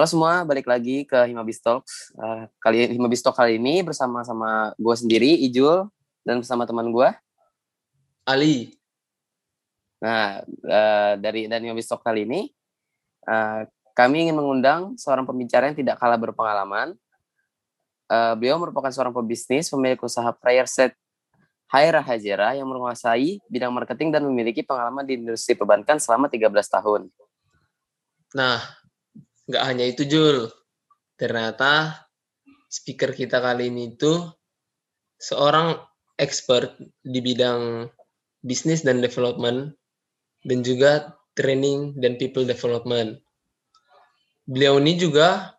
[0.00, 2.08] Halo semua, balik lagi ke Himabis Talks.
[2.16, 5.92] Uh, kali Himabis Talk kali ini bersama sama gue sendiri, Ijul,
[6.24, 7.12] dan bersama teman gue,
[8.24, 8.80] Ali.
[10.00, 12.48] Nah, uh, dari dan Himabis Talk kali ini,
[13.28, 16.96] uh, kami ingin mengundang seorang pembicara yang tidak kalah berpengalaman.
[18.08, 20.96] Uh, beliau merupakan seorang pebisnis, pemilik usaha prayer set
[21.68, 27.12] Haira Hajera yang menguasai bidang marketing dan memiliki pengalaman di industri perbankan selama 13 tahun.
[28.32, 28.79] Nah,
[29.50, 30.46] nggak hanya itu Jul
[31.18, 32.06] ternyata
[32.70, 34.30] speaker kita kali ini itu
[35.18, 35.76] seorang
[36.16, 37.90] expert di bidang
[38.40, 39.74] bisnis dan development
[40.46, 43.20] dan juga training dan people development.
[44.48, 45.56] Beliau ini juga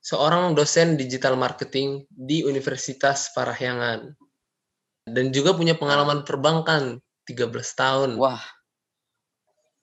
[0.00, 4.10] seorang dosen digital marketing di Universitas Parahyangan
[5.06, 8.10] dan juga punya pengalaman perbankan 13 tahun.
[8.18, 8.42] Wah,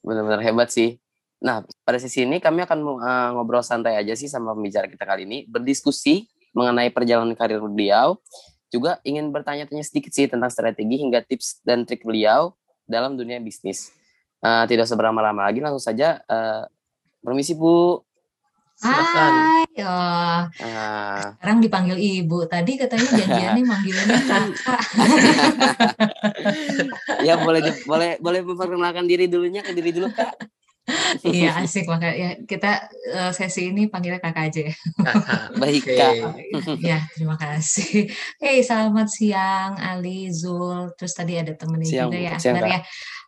[0.04, 1.00] benar-benar hebat sih.
[1.44, 5.24] Nah, pada sesi ini kami akan uh, ngobrol santai aja sih sama pembicara kita kali
[5.24, 8.20] ini, berdiskusi mengenai perjalanan karir beliau,
[8.68, 12.52] juga ingin bertanya-tanya sedikit sih tentang strategi hingga tips dan trik beliau
[12.84, 13.96] dalam dunia bisnis.
[14.44, 16.68] Uh, tidak seberlama-lama lagi, langsung saja uh,
[17.24, 18.04] permisi Bu.
[18.78, 19.32] Silakan.
[19.34, 20.42] Hai, oh.
[20.60, 21.24] Uh.
[21.40, 22.44] sekarang dipanggil ibu.
[22.52, 24.80] Tadi katanya janjiannya manggilnya kakak.
[27.32, 30.36] ya boleh boleh boleh memperkenalkan diri dulunya ke diri dulu kak
[31.28, 34.76] iya asik makanya ya kita uh, sesi ini panggilnya kakak aja ya.
[35.62, 36.14] Baik kak.
[36.90, 38.08] ya terima kasih.
[38.40, 40.96] Hey selamat siang Ali Zul.
[40.96, 42.36] Terus tadi ada temennya juga ya.
[42.40, 42.82] Siang, ya.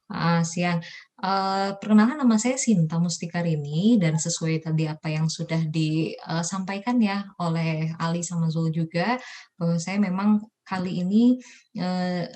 [0.10, 0.80] Uh, siang.
[1.20, 7.92] Uh, perkenalan nama saya Sinta Mustikarini dan sesuai tadi apa yang sudah disampaikan ya oleh
[8.00, 9.20] Ali sama Zul juga
[9.60, 10.40] bahwa saya memang
[10.70, 11.42] kali ini
[11.74, 11.88] e,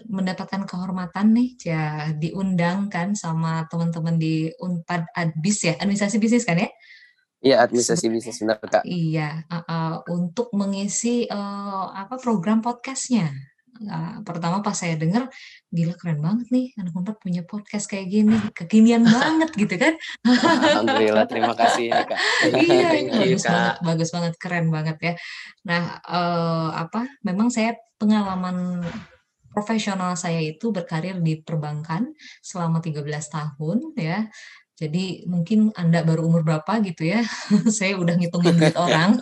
[0.09, 6.57] mendapatkan kehormatan nih ya diundang kan sama teman-teman di Unpad Adbis ya administrasi bisnis kan
[6.57, 6.73] ya
[7.43, 8.87] Iya administrasi bisnis benar kak.
[8.87, 13.35] Iya uh, uh, untuk mengisi uh, apa program podcastnya
[13.81, 15.25] Nah, pertama pas saya dengar,
[15.73, 19.97] gila keren banget nih anak Unpad punya podcast kayak gini, kekinian banget gitu kan.
[20.21, 22.19] Alhamdulillah, terima kasih ya, Kak.
[22.61, 23.49] iya, bagus Kak.
[23.49, 25.13] banget, bagus banget, keren banget ya.
[25.65, 27.09] Nah, eh, apa?
[27.25, 28.85] Memang saya pengalaman
[29.53, 32.09] profesional saya itu berkarir di perbankan
[32.41, 34.25] selama 13 tahun ya
[34.73, 37.21] jadi mungkin Anda baru umur berapa gitu ya.
[37.77, 39.21] Saya udah ngitungin duit orang.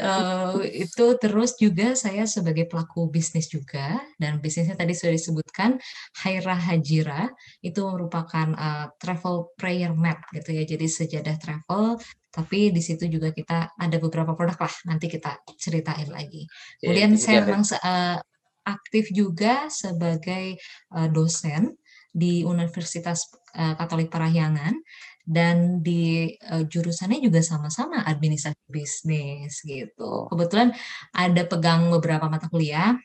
[0.00, 0.56] uh,
[0.88, 5.76] itu terus juga saya sebagai pelaku bisnis juga dan bisnisnya tadi sudah disebutkan
[6.24, 7.28] Haira Hajira
[7.60, 10.64] itu merupakan uh, travel prayer map gitu ya.
[10.64, 12.00] Jadi sejadah travel
[12.32, 16.48] tapi di situ juga kita ada beberapa produk lah nanti kita ceritain lagi.
[16.80, 18.16] Kemudian ya, saya memang uh,
[18.64, 20.56] aktif juga sebagai
[20.96, 21.76] uh, dosen
[22.10, 24.74] di Universitas uh, Katolik Parahyangan
[25.22, 30.26] dan di uh, jurusannya juga sama-sama administrasi bisnis gitu.
[30.26, 30.74] Kebetulan
[31.14, 32.98] ada pegang beberapa mata kuliah.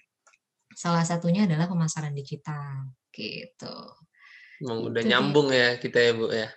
[0.75, 3.77] Salah satunya adalah pemasaran digital gitu.
[4.59, 6.49] Emang udah nyambung ya kita ya Bu ya.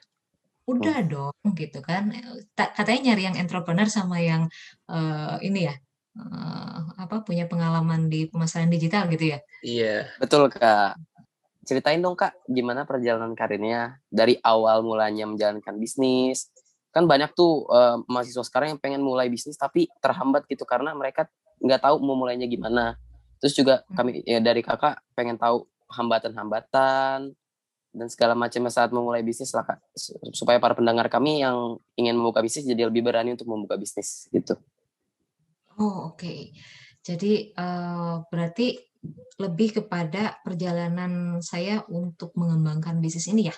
[0.69, 1.33] Udah oh.
[1.45, 2.11] dong gitu kan.
[2.57, 4.49] Katanya nyari yang entrepreneur sama yang
[4.89, 5.75] uh, ini ya
[6.17, 9.39] uh, apa punya pengalaman di pemasaran digital gitu ya?
[9.63, 10.09] Iya.
[10.19, 10.97] Betul Kak
[11.69, 16.49] ceritain dong kak gimana perjalanan karirnya dari awal mulanya menjalankan bisnis
[16.89, 21.29] kan banyak tuh uh, mahasiswa sekarang yang pengen mulai bisnis tapi terhambat gitu karena mereka
[21.61, 22.97] nggak tahu mau mulainya gimana
[23.37, 23.95] terus juga hmm.
[24.01, 27.37] kami ya dari kakak pengen tahu hambatan-hambatan
[27.89, 29.79] dan segala macam saat memulai bisnis lah kak
[30.33, 34.57] supaya para pendengar kami yang ingin membuka bisnis jadi lebih berani untuk membuka bisnis gitu
[35.77, 36.57] oh oke okay.
[37.05, 38.88] jadi uh, berarti
[39.39, 43.57] lebih kepada perjalanan saya untuk mengembangkan bisnis ini ya.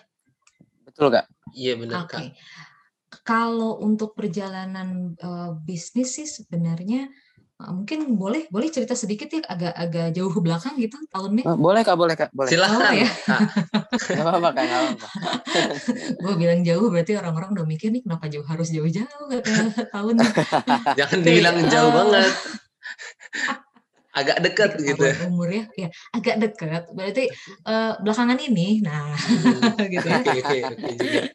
[0.84, 1.26] Betul kak?
[1.56, 2.36] Iya benar okay.
[2.36, 3.20] kak.
[3.24, 7.10] Kalau untuk perjalanan uh, bisnis sih sebenarnya
[7.58, 11.48] uh, mungkin boleh boleh cerita sedikit ya agak-agak jauh ke belakang gitu tahunnya.
[11.48, 12.50] Uh, boleh kak boleh kak boleh.
[12.52, 12.80] Silakan.
[12.84, 13.10] Oh, ya.
[14.20, 15.08] Gak apa-apa kak gak apa-apa.
[16.22, 19.28] Gue bilang jauh berarti orang-orang udah mikir nih kenapa jauh harus jauh-jauh
[19.90, 20.14] tahun.
[20.98, 22.30] Jangan dibilang jauh uh, banget
[24.10, 25.16] agak dekat gitu ya.
[25.30, 25.88] umur ya ya.
[26.10, 27.30] Agak dekat berarti
[27.66, 29.14] uh, belakangan ini nah.
[29.14, 29.86] Hmm.
[29.94, 30.08] gitu.
[30.08, 31.30] Ya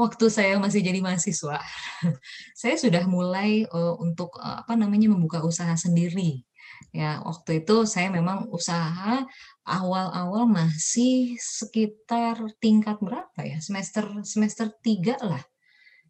[0.00, 1.60] waktu saya masih jadi mahasiswa
[2.60, 6.42] saya sudah mulai uh, untuk uh, apa namanya membuka usaha sendiri.
[6.90, 9.22] Ya waktu itu saya memang usaha
[9.62, 13.62] awal-awal masih sekitar tingkat berapa ya?
[13.62, 15.42] Semester semester tiga lah.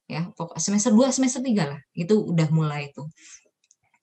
[0.08, 1.80] Ya pokok semester dua semester tiga lah.
[1.92, 3.10] Itu udah mulai tuh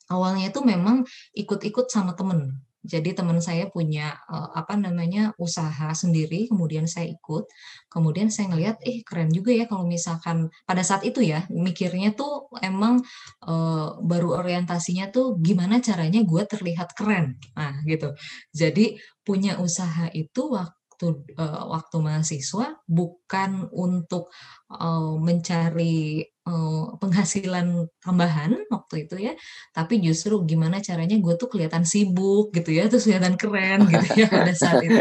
[0.10, 1.06] awalnya itu memang
[1.38, 2.60] ikut-ikut sama temen.
[2.80, 7.44] Jadi teman saya punya uh, apa namanya usaha sendiri, kemudian saya ikut,
[7.92, 12.48] kemudian saya ngelihat, eh keren juga ya kalau misalkan pada saat itu ya mikirnya tuh
[12.64, 13.04] emang
[13.44, 18.16] uh, baru orientasinya tuh gimana caranya gue terlihat keren, nah gitu.
[18.56, 18.96] Jadi
[19.28, 24.32] punya usaha itu waktu uh, waktu mahasiswa bukan untuk
[24.70, 29.34] uh, mencari Eh, penghasilan tambahan waktu itu ya,
[29.70, 34.28] tapi justru gimana caranya gue tuh kelihatan sibuk gitu ya, terus kelihatan keren gitu ya
[34.34, 34.98] pada saat itu.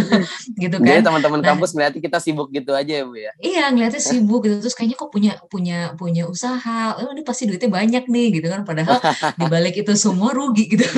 [0.64, 0.88] gitu kan.
[0.88, 3.32] Jadi teman-teman nah, kampus melihat kita sibuk gitu aja ya Bu ya?
[3.36, 7.68] Iya ngeliatnya sibuk gitu, terus kayaknya kok punya punya punya usaha, oh ini pasti duitnya
[7.68, 8.96] banyak nih gitu kan, padahal
[9.44, 10.88] dibalik itu semua rugi gitu.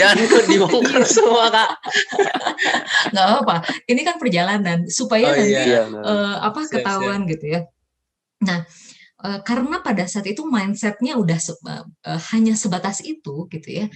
[0.00, 0.16] Jangan
[0.48, 1.70] dibongkar semua kak.
[3.12, 5.84] Gak apa-apa, ini kan perjalanan supaya oh, nanti iya.
[5.84, 7.30] uh, apa siap, ketahuan siap.
[7.32, 7.60] gitu ya
[8.44, 8.68] Nah,
[9.24, 11.84] uh, karena pada saat itu mindsetnya udah se uh,
[12.34, 13.86] hanya sebatas itu gitu ya,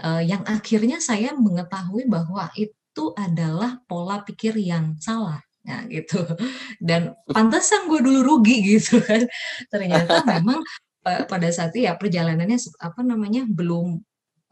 [0.00, 5.44] uh, yang akhirnya saya mengetahui bahwa itu adalah pola pikir yang salah.
[5.68, 6.24] Nah, gitu.
[6.80, 9.28] Dan pantesan gue dulu rugi gitu kan.
[9.68, 10.64] Ternyata memang
[11.04, 14.04] pada saat itu ya perjalanannya apa namanya belum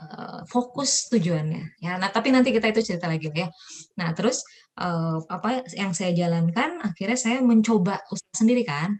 [0.02, 1.98] uh, fokus tujuannya ya.
[1.98, 3.50] Nah, tapi nanti kita itu cerita lagi ya.
[3.98, 4.42] Nah, terus
[4.78, 8.94] uh, apa yang saya jalankan akhirnya saya mencoba usaha sendiri kan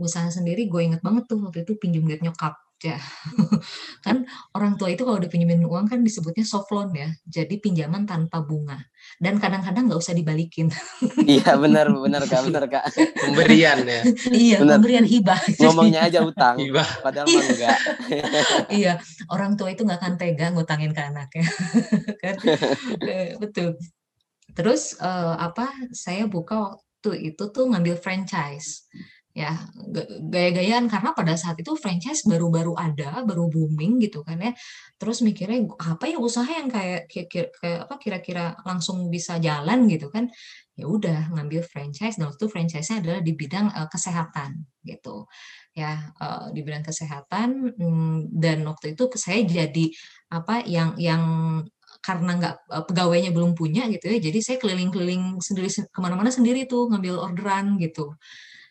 [0.00, 2.96] usaha sendiri gue inget banget tuh waktu itu pinjam duit nyokap ya
[4.04, 4.24] kan
[4.56, 8.40] orang tua itu kalau udah pinjemin uang kan disebutnya soft loan ya jadi pinjaman tanpa
[8.40, 8.80] bunga
[9.20, 10.72] dan kadang-kadang nggak usah dibalikin.
[11.30, 12.88] Iya benar benar kak benar kak.
[12.96, 14.02] Pemberian ya.
[14.32, 14.80] Iya bener.
[14.80, 15.36] pemberian hibah.
[15.60, 16.88] Ngomongnya aja utang hibah.
[17.04, 17.78] padahal mah enggak.
[18.80, 18.96] Iya
[19.28, 21.44] orang tua itu nggak akan tega ngutangin ke anaknya
[22.24, 22.34] kan?
[23.36, 23.76] Betul.
[24.56, 28.88] Terus uh, apa saya buka waktu itu tuh ngambil franchise
[29.30, 29.54] ya
[30.26, 34.52] gaya-gayaan karena pada saat itu franchise baru-baru ada baru booming gitu kan ya.
[34.98, 40.26] Terus mikirnya apa ya usaha yang kayak kayak apa kira-kira langsung bisa jalan gitu kan?
[40.74, 45.30] Ya udah ngambil franchise dan waktu franchise-nya adalah di bidang uh, kesehatan gitu.
[45.78, 49.86] Ya uh, di bidang kesehatan um, dan waktu itu saya jadi
[50.30, 51.22] apa yang yang
[52.02, 56.64] karena nggak uh, pegawainya belum punya gitu ya jadi saya keliling-keliling sendiri ke mana-mana sendiri
[56.64, 58.16] tuh ngambil orderan gitu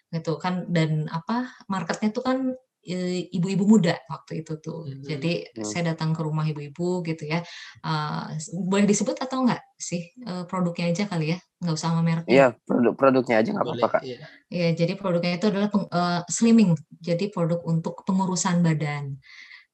[0.09, 2.37] gitu kan dan apa marketnya tuh kan
[2.83, 4.87] e, ibu-ibu muda waktu itu tuh.
[4.87, 5.03] Hmm.
[5.05, 5.65] Jadi hmm.
[5.65, 7.43] saya datang ke rumah ibu-ibu gitu ya.
[7.85, 8.33] Uh,
[8.65, 11.37] boleh disebut atau enggak sih uh, produknya aja kali ya?
[11.61, 12.31] Nggak usah sama mereknya.
[12.31, 14.01] Iya, produk produknya aja nggak apa-apa kak.
[14.03, 14.19] Iya.
[14.49, 16.71] iya, jadi produknya itu adalah peng, uh, slimming.
[16.99, 19.19] Jadi produk untuk pengurusan badan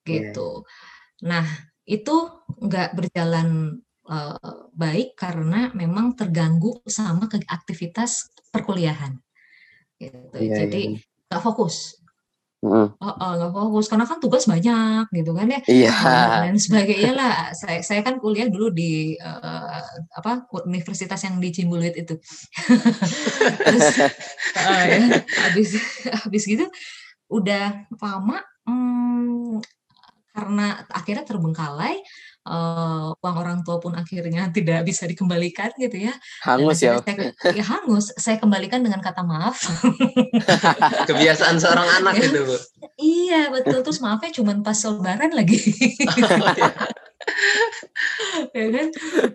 [0.04, 0.06] iya.
[0.06, 0.66] gitu.
[1.24, 1.30] Yeah.
[1.32, 1.46] Nah
[1.86, 2.16] itu
[2.50, 3.80] nggak berjalan
[4.10, 9.25] uh, baik karena memang terganggu sama aktivitas perkuliahan
[10.00, 10.18] gitu.
[10.36, 11.28] Iya, Jadi iya.
[11.32, 11.46] nggak iya.
[11.46, 11.76] fokus.
[12.66, 12.98] Mm.
[12.98, 15.62] Oh, oh, nggak fokus karena kan tugas banyak gitu kan ya.
[15.70, 15.94] Iya.
[16.50, 17.34] Dan sebagainya lah.
[17.54, 19.82] Saya saya kan kuliah dulu di uh,
[20.18, 22.18] apa universitas yang di Cimbuluit itu.
[23.70, 23.88] Terus
[24.58, 24.98] uh, ya,
[25.46, 25.70] habis
[26.26, 26.66] habis gitu
[27.30, 28.38] udah lama
[28.70, 29.58] hmm,
[30.34, 31.98] karena akhirnya terbengkalai
[32.46, 36.14] uh, uang orang tua pun akhirnya tidak bisa dikembalikan gitu ya.
[36.46, 37.02] Hangus ya.
[37.02, 38.14] Saya, ya hangus.
[38.16, 39.60] Saya kembalikan dengan kata maaf.
[41.10, 42.58] Kebiasaan seorang anak itu, Bu.
[42.96, 43.82] Iya, betul.
[43.82, 45.60] Terus maafnya cuma pas lebaran lagi.
[48.54, 48.88] ya kan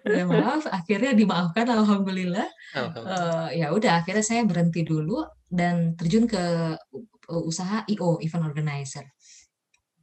[0.06, 2.46] ya maaf akhirnya dimaafkan alhamdulillah
[2.78, 6.78] uh, ya udah akhirnya saya berhenti dulu dan terjun ke
[7.26, 9.10] usaha IO event organizer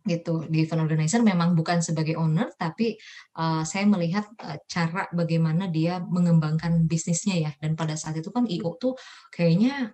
[0.08, 0.48] gitu.
[0.48, 2.98] Di event organizer memang bukan sebagai owner tapi
[3.38, 7.52] uh, saya melihat uh, cara bagaimana dia mengembangkan bisnisnya ya.
[7.60, 8.96] Dan pada saat itu kan IO tuh
[9.30, 9.94] kayaknya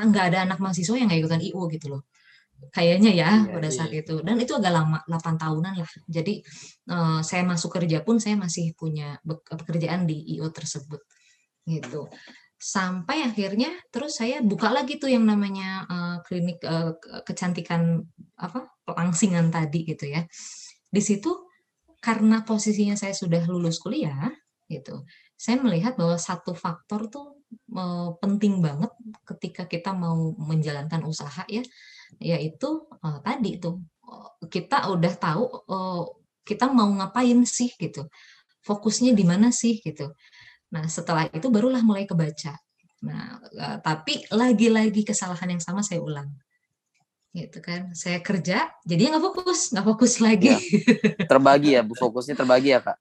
[0.00, 2.02] nggak ada anak mahasiswa yang nggak ikutan IO gitu loh.
[2.60, 4.04] Kayaknya ya iya, pada saat iya.
[4.04, 4.20] itu.
[4.20, 5.90] Dan itu agak lama 8 tahunan lah.
[6.04, 6.44] Jadi
[6.92, 11.00] uh, saya masuk kerja pun saya masih punya pekerjaan di IO tersebut
[11.68, 12.08] gitu
[12.60, 16.92] sampai akhirnya terus saya buka lagi tuh yang namanya uh, klinik uh,
[17.24, 18.04] kecantikan
[18.36, 20.28] apa pelangsingan tadi gitu ya.
[20.92, 21.32] Di situ
[22.04, 24.32] karena posisinya saya sudah lulus kuliah
[24.68, 25.04] gitu
[25.40, 27.40] saya melihat bahwa satu faktor tuh
[27.72, 28.92] uh, penting banget
[29.24, 31.64] ketika kita mau menjalankan usaha ya
[32.20, 33.80] yaitu uh, tadi tuh
[34.50, 36.02] kita udah tahu uh,
[36.44, 38.08] kita mau ngapain sih gitu
[38.64, 40.12] fokusnya di mana sih gitu
[40.70, 42.54] Nah, setelah itu barulah mulai kebaca.
[43.02, 46.30] Nah, uh, tapi lagi-lagi kesalahan yang sama saya ulang.
[47.34, 47.94] Gitu kan.
[47.94, 50.54] Saya kerja, jadi nggak fokus, nggak fokus lagi.
[50.54, 50.58] Ya,
[51.30, 52.98] terbagi ya, Bu, fokusnya terbagi ya, Kak?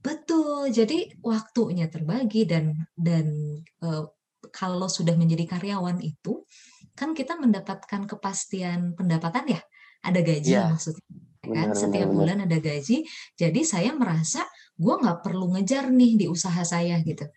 [0.00, 0.72] Betul.
[0.72, 4.08] Jadi waktunya terbagi dan dan uh,
[4.48, 6.48] kalau sudah menjadi karyawan itu
[6.96, 9.60] kan kita mendapatkan kepastian pendapatan ya,
[10.00, 10.72] ada gaji ya.
[10.72, 11.04] maksudnya.
[11.40, 14.44] kan Benar, setiap benar, bulan ada gaji jadi saya merasa
[14.80, 17.28] gue nggak perlu ngejar nih di usaha saya gitu.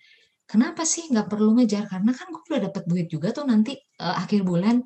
[0.48, 1.92] Kenapa sih nggak perlu ngejar?
[1.92, 4.80] Karena kan gue udah dapat duit juga tuh nanti eh, akhir bulan.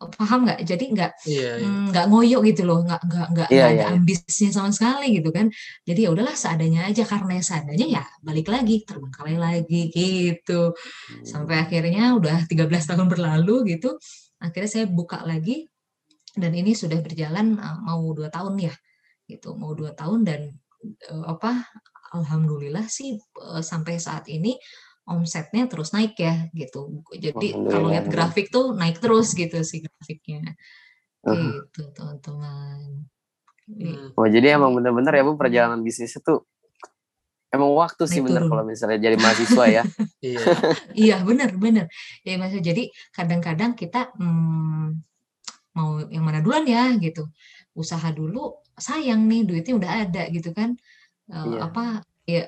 [0.00, 0.64] Paham nggak?
[0.64, 1.68] Jadi nggak Iya, iya.
[1.68, 3.92] mm, nggak ngoyo gitu loh nggak nggak nggak nggak iya, ada iya.
[3.92, 5.52] ambisnya sama sekali gitu kan.
[5.84, 7.04] Jadi ya udahlah seadanya aja.
[7.04, 10.72] Karena ya seadanya ya balik lagi terbengkalai lagi gitu.
[11.26, 14.00] Sampai akhirnya udah 13 tahun berlalu gitu
[14.40, 15.68] akhirnya saya buka lagi.
[16.30, 18.74] Dan ini sudah berjalan uh, mau dua tahun ya
[19.28, 19.54] gitu.
[19.54, 20.59] Mau dua tahun dan uh,
[21.28, 21.68] apa
[22.16, 24.56] alhamdulillah sih uh, sampai saat ini
[25.10, 30.54] omsetnya terus naik ya gitu jadi kalau lihat grafik tuh naik terus gitu sih grafiknya
[31.26, 33.04] gitu teman-teman
[33.70, 34.18] Jadi, Hmm.
[34.18, 36.42] Oh jadi emang bener-bener ya bu perjalanan bisnis itu
[37.50, 39.82] emang waktu sih bener kalau misalnya jadi mahasiswa ya.
[40.26, 40.42] Iya.
[41.06, 41.86] Iya benar benar.
[42.26, 45.00] Ya maksudnya jadi kadang-kadang kita hmm,
[45.74, 47.30] mau yang mana duluan ya gitu.
[47.72, 50.74] Usaha dulu sayang nih duitnya udah ada gitu kan.
[51.30, 51.58] Eh, Iya.
[51.70, 51.84] Apa
[52.26, 52.42] ya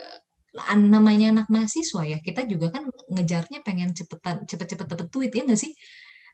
[0.69, 5.43] an- namanya anak mahasiswa ya kita juga kan ngejarnya pengen cepetan cepet-cepet dapet duit ya
[5.43, 5.73] nggak sih?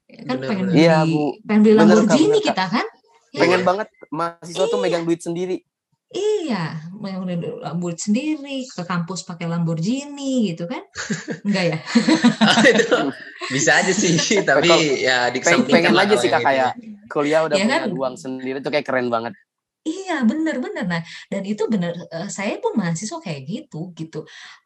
[0.09, 1.04] Ya Kan Benar, pengen benar.
[1.04, 1.25] beli Bu.
[1.45, 2.87] pengen beli Lamborghini kita kan?
[3.28, 3.66] Iya Pengen kan?
[3.68, 4.83] banget mahasiswa tuh Iya.
[4.83, 5.57] megang duit sendiri.
[6.08, 10.80] Iya, mau Lamborghini sendiri ke kampus pakai Lamborghini gitu kan?
[11.46, 11.78] Enggak ya?
[12.64, 12.96] itu
[13.52, 14.16] bisa aja sih,
[14.48, 16.70] tapi Kalau- ya Pengen, dikesampingkan pengen lah aja sih yang kak kayak
[17.12, 17.90] kuliah udah Iya punya kan?
[17.92, 19.36] uang sendiri tuh kayak keren banget.
[19.88, 21.00] Iya bener-bener nah
[21.33, 24.18] dan itu bener eh, saya pun mahasiswa kayak gitu gitu.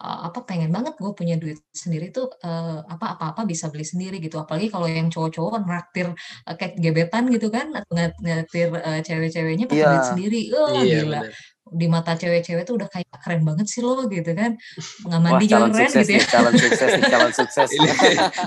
[0.03, 3.87] Eh, apa pengen banget gue punya duit sendiri tuh eh, apa apa apa bisa beli
[3.87, 4.37] sendiri gitu.
[4.43, 6.07] Apalagi kalau yang cowok-cowok naktir
[6.49, 7.93] eh, kayak gebetan gitu kan atau
[8.27, 9.91] naktir eh, cewek-ceweknya pakai Iya.
[9.95, 10.41] duit sendiri.
[10.59, 11.21] Oh Iya, gila.
[11.23, 11.35] benar.
[11.73, 14.59] di mata cewek-cewek tuh udah kayak keren banget sih lo gitu kan.
[15.07, 16.19] Nggak Wah mandi juga calon keren sukses gitu ya.
[16.21, 17.69] nih, calon sukses nih, calon sukses.
[17.71, 17.97] Ini iya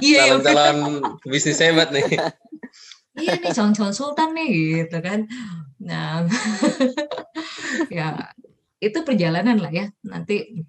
[0.04, 0.78] iya calon-calon
[1.26, 2.06] bisnis hebat nih.
[3.16, 4.50] iya nih calon-calon sultan nih
[4.84, 5.20] gitu kan
[5.80, 6.24] nah
[7.98, 8.32] ya
[8.86, 9.88] itu perjalanan lah ya.
[10.06, 10.64] Nanti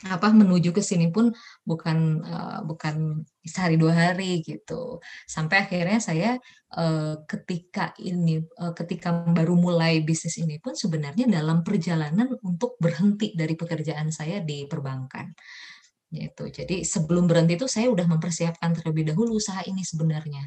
[0.00, 1.28] apa menuju ke sini pun
[1.60, 4.96] bukan eh, bukan sehari dua hari gitu.
[5.28, 6.30] Sampai akhirnya saya
[6.72, 13.36] eh, ketika ini eh, ketika baru mulai bisnis ini pun sebenarnya dalam perjalanan untuk berhenti
[13.36, 15.36] dari pekerjaan saya di perbankan
[16.10, 16.48] gitu.
[16.50, 20.42] Jadi sebelum berhenti itu saya udah mempersiapkan terlebih dahulu usaha ini sebenarnya.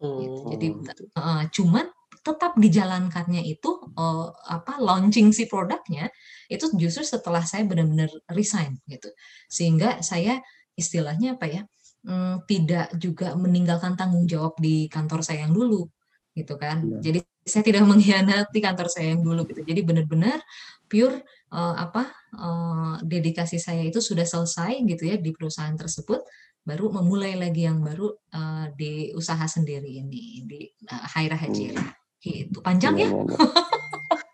[0.00, 0.42] Gitu.
[0.54, 0.68] Jadi
[1.12, 1.86] eh, cuman
[2.28, 6.12] tetap dijalankannya itu eh, apa launching si produknya
[6.52, 9.08] itu justru setelah saya benar-benar resign gitu.
[9.48, 10.44] Sehingga saya
[10.76, 11.62] istilahnya apa ya?
[12.06, 15.88] mm, tidak juga meninggalkan tanggung jawab di kantor saya yang dulu
[16.36, 16.84] gitu kan.
[16.84, 16.98] Iya.
[17.02, 17.18] Jadi
[17.48, 19.64] saya tidak mengkhianati kantor saya yang dulu gitu.
[19.64, 20.38] Jadi benar-benar
[20.86, 26.22] pure eh, apa eh, dedikasi saya itu sudah selesai gitu ya di perusahaan tersebut
[26.68, 31.80] baru memulai lagi yang baru eh, di usaha sendiri ini di uh, Haira Hajira
[32.22, 33.78] gitu panjang ya Iya, iya, iya.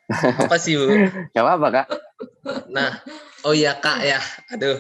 [0.46, 0.86] Apa sih, Bu?
[1.32, 1.86] Gak apa-apa kak.
[2.70, 3.00] Nah,
[3.48, 4.20] oh iya Kak ya.
[4.52, 4.78] Aduh.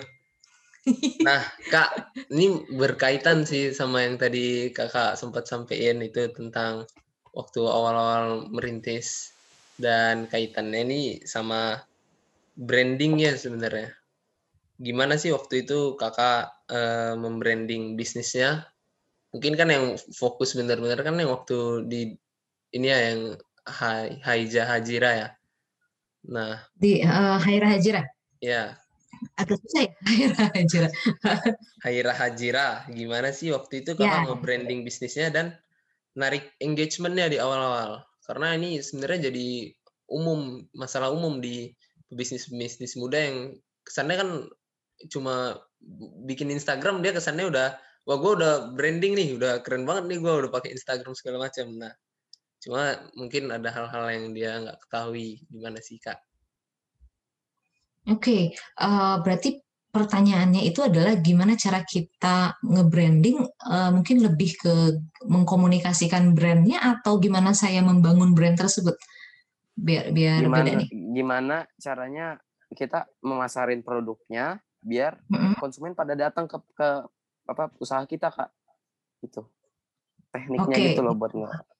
[1.24, 1.40] Nah,
[1.72, 6.84] Kak, ini berkaitan sih sama yang tadi Kakak sempat sampaikan itu tentang
[7.32, 9.32] waktu awal-awal merintis
[9.80, 11.80] dan kaitannya ini sama
[12.52, 13.96] brandingnya sebenarnya.
[14.76, 18.68] Gimana sih waktu itu Kakak eh, membranding bisnisnya?
[19.32, 22.00] Mungkin kan yang fokus benar-benar kan yang waktu di
[22.74, 23.20] ini ya yang
[23.64, 25.28] Hai- Haija Hajira ya.
[26.28, 28.02] Nah, di uh, Haira Hajira
[28.40, 28.76] ya
[29.40, 30.88] agak susah ya Haira Hajira
[31.84, 34.26] Haira Hajira, gimana sih waktu itu kakak Ya.
[34.28, 35.46] nge-branding bisnisnya dan
[36.16, 38.04] narik engagementnya di awal-awal?
[38.24, 39.72] Karena ini sebenarnya jadi
[40.08, 41.72] umum, masalah umum di
[42.12, 44.30] bisnis-bisnis muda yang kesannya kan
[45.12, 45.60] cuma
[46.24, 47.68] bikin Instagram dia kesannya udah,
[48.08, 51.68] wah gue udah branding nih, udah keren banget nih gue udah pakai Instagram segala macam.
[51.76, 51.92] Nah,
[52.64, 56.16] cuma mungkin ada hal-hal yang dia nggak ketahui gimana sih kak?
[58.08, 59.60] Oke, eh, berarti
[59.94, 64.74] pertanyaannya itu adalah gimana cara kita nge-branding, eh, mungkin lebih ke
[65.28, 68.96] mengkomunikasikan brandnya atau gimana saya membangun brand tersebut?
[69.76, 70.88] Biar biar beda Gimana nih.
[70.90, 72.26] gimana caranya
[72.74, 75.58] kita memasarin produknya biar Mm-mm.
[75.58, 76.88] konsumen pada datang ke ke
[77.44, 78.50] apa usaha kita kak.
[79.20, 79.42] Gitu.
[80.30, 80.86] Tekniknya Oke.
[80.90, 81.73] gitu loh buat nge.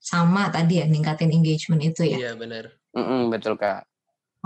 [0.00, 2.16] Sama tadi ya ningkatin engagement itu ya.
[2.16, 2.72] Iya benar.
[2.96, 3.84] Mm-mm, betul kak.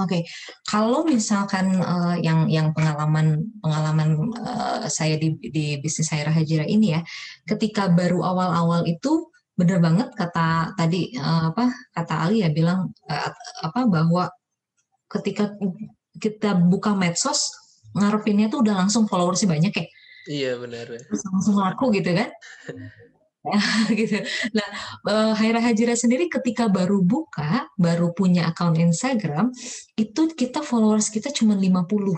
[0.00, 0.24] Oke,
[0.64, 6.96] kalau misalkan eh, yang yang pengalaman pengalaman eh, saya di di bisnis Haira Hajira ini
[6.96, 7.04] ya,
[7.44, 9.28] ketika baru awal-awal itu
[9.60, 13.28] bener banget kata tadi eh, apa kata Ali ya bilang eh,
[13.60, 14.32] apa bahwa
[15.10, 15.52] ketika
[16.16, 17.52] kita buka medsos
[17.92, 19.86] ngarepinnya tuh udah langsung followersnya banyak ya,
[20.30, 20.86] Iya benar.
[20.86, 21.00] ya.
[21.02, 22.30] terus langsung laku gitu kan.
[23.98, 24.20] gitu.
[24.52, 24.68] Nah,
[25.08, 29.48] uh, Haira Hajira sendiri ketika baru buka, baru punya akun Instagram,
[29.96, 32.16] itu kita followers kita cuma 50.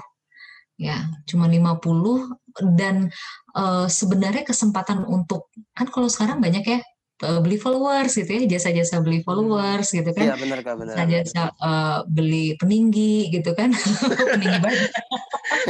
[0.82, 2.42] Ya, cuma 50
[2.74, 3.08] dan
[3.54, 6.80] uh, sebenarnya kesempatan untuk kan kalau sekarang banyak ya
[7.24, 11.06] uh, beli followers gitu ya jasa-jasa beli followers gitu kan Iya benar kak benar.
[11.06, 13.72] jasa uh, beli peninggi gitu kan
[14.34, 14.90] peninggi banget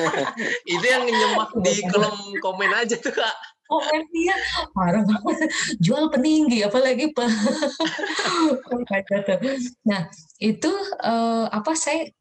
[0.75, 3.35] itu yang nyemak di kolom komen aja tuh kak
[3.73, 4.37] komen dia
[4.77, 5.01] marah
[5.81, 7.33] jual peninggi apalagi pak
[9.89, 12.13] nah itu uh, apa saya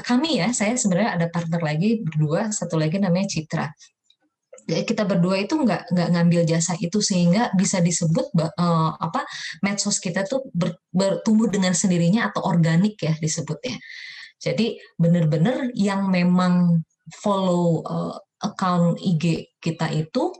[0.00, 3.68] kami ya saya sebenarnya ada partner lagi berdua satu lagi namanya Citra.
[4.68, 9.24] Kita berdua itu nggak nggak ngambil jasa itu sehingga bisa disebut uh, apa
[9.64, 13.80] medsos kita tuh ber, bertumbuh dengan sendirinya atau organik ya disebutnya.
[14.36, 16.84] Jadi benar-benar yang memang
[17.16, 20.36] follow uh, account IG kita itu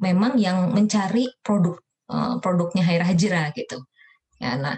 [0.00, 1.78] memang yang mencari produk
[2.10, 3.82] uh, produknya Haira Hajira gitu.
[4.42, 4.76] Ya, nah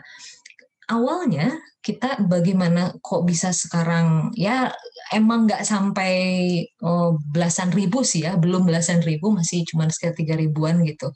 [0.87, 4.71] awalnya kita bagaimana kok bisa sekarang ya
[5.15, 6.15] emang nggak sampai
[6.83, 11.11] oh, belasan ribu sih ya belum belasan ribu masih cuma sekitar tiga ribuan gitu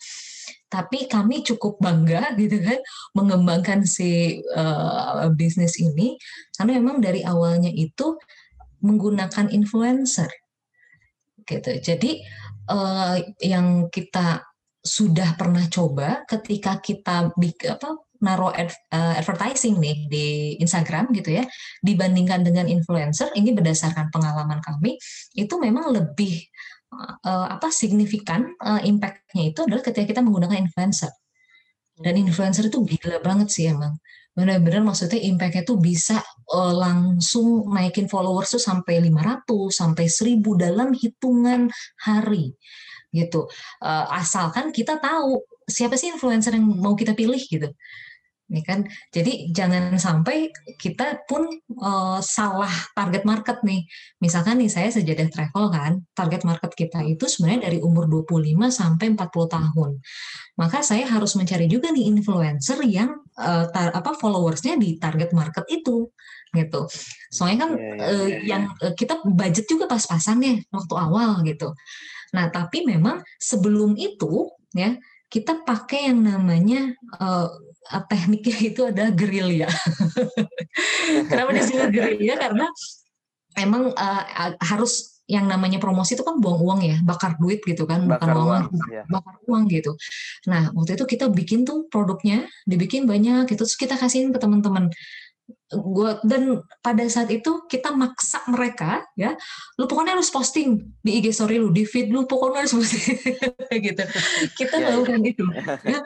[0.71, 2.79] tapi kami cukup bangga gitu kan
[3.19, 6.15] mengembangkan si uh, bisnis ini
[6.55, 8.19] karena memang dari awalnya itu
[8.83, 10.31] menggunakan influencer
[11.47, 12.23] gitu jadi
[12.71, 14.47] uh, yang kita
[14.81, 17.29] sudah pernah coba ketika kita
[17.69, 20.27] apa naruh ad, uh, advertising nih di
[20.61, 21.45] Instagram gitu ya
[21.85, 24.97] dibandingkan dengan influencer ini berdasarkan pengalaman kami
[25.37, 26.45] itu memang lebih
[27.25, 31.13] uh, apa signifikan uh, impactnya itu adalah ketika kita menggunakan influencer
[32.01, 32.29] dan hmm.
[32.29, 33.97] influencer itu gila banget sih emang
[34.37, 40.91] benar-benar maksudnya impactnya tuh bisa uh, langsung naikin followers tuh sampai 500 sampai 1000 dalam
[40.95, 41.71] hitungan
[42.03, 42.55] hari
[43.11, 43.51] gitu.
[43.83, 47.71] Uh, asalkan kita tahu siapa sih influencer yang mau kita pilih gitu
[48.51, 48.85] ya kan?
[49.15, 51.47] Jadi jangan sampai kita pun
[51.79, 53.87] uh, salah target market nih.
[54.19, 59.15] Misalkan nih saya sejadah travel kan target market kita itu sebenarnya dari umur 25 sampai
[59.15, 59.91] 40 tahun.
[60.59, 65.65] Maka saya harus mencari juga nih influencer yang uh, tar, apa followersnya di target market
[65.71, 66.11] itu
[66.51, 66.91] gitu.
[67.31, 68.11] Soalnya kan yeah, yeah, yeah.
[68.11, 71.71] Uh, yang uh, kita budget juga pas-pasan nih waktu awal gitu.
[72.35, 74.99] Nah tapi memang sebelum itu ya
[75.31, 76.91] kita pakai yang namanya
[77.23, 77.47] uh,
[78.07, 79.69] tekniknya itu adalah gerilya.
[81.31, 82.39] Kenapa disebut gerilya?
[82.39, 82.67] Karena
[83.59, 84.23] emang uh,
[84.63, 88.43] harus yang namanya promosi itu kan buang uang ya, bakar duit gitu kan, bakar bukan
[88.43, 89.03] uang, uang ya.
[89.07, 89.95] bakar uang gitu.
[90.51, 94.91] Nah waktu itu kita bikin tuh produknya, dibikin banyak, gitu, terus kita kasihin ke teman-teman
[95.71, 99.39] gua dan pada saat itu kita maksa mereka ya.
[99.79, 103.19] Lu pokoknya harus posting di IG story lu di feed lu pokoknya harus posting.
[103.87, 104.03] Gitu.
[104.59, 105.31] Kita yeah, melakukan yeah.
[105.31, 105.45] itu
[105.87, 106.01] ya.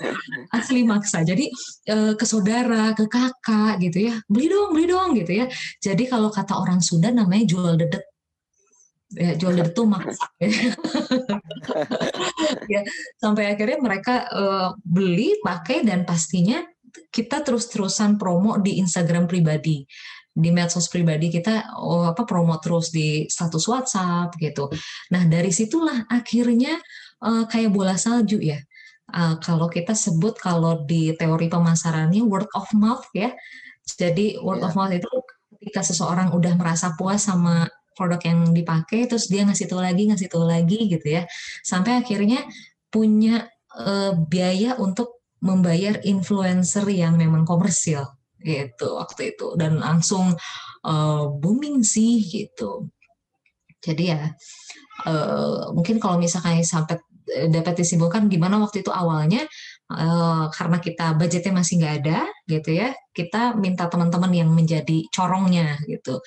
[0.52, 1.24] Asli maksa.
[1.24, 1.48] Jadi
[1.88, 4.14] eh, ke saudara ke kakak gitu ya.
[4.28, 5.46] Beli dong beli dong gitu ya.
[5.80, 8.04] Jadi kalau kata orang Sunda namanya jual dedet.
[9.14, 10.50] Ya jual dedet tuh maksa ya.
[13.22, 16.60] Sampai akhirnya mereka uh, beli pakai dan pastinya
[17.10, 19.82] kita terus-terusan promo di Instagram pribadi
[20.34, 24.66] di medsos pribadi kita oh, apa promo terus di status WhatsApp gitu.
[25.14, 26.74] Nah dari situlah akhirnya
[27.22, 28.58] uh, kayak bola salju ya.
[29.14, 33.30] Uh, kalau kita sebut kalau di teori pemasarannya word of mouth ya.
[33.86, 34.66] Jadi word yeah.
[34.66, 35.06] of mouth itu
[35.54, 40.26] ketika seseorang udah merasa puas sama produk yang dipakai, terus dia ngasih tahu lagi, ngasih
[40.26, 41.22] tahu lagi gitu ya,
[41.62, 42.42] sampai akhirnya
[42.90, 43.46] punya
[43.78, 48.08] uh, biaya untuk membayar influencer yang memang komersil
[48.40, 49.52] gitu waktu itu.
[49.60, 50.32] Dan langsung
[50.84, 52.88] uh, booming sih gitu.
[53.84, 54.32] Jadi ya
[55.04, 59.48] uh, mungkin kalau misalkan sampai dapat disimpulkan gimana waktu itu awalnya
[59.88, 65.80] uh, karena kita budgetnya masih nggak ada gitu ya kita minta teman-teman yang menjadi corongnya
[65.88, 66.20] gitu.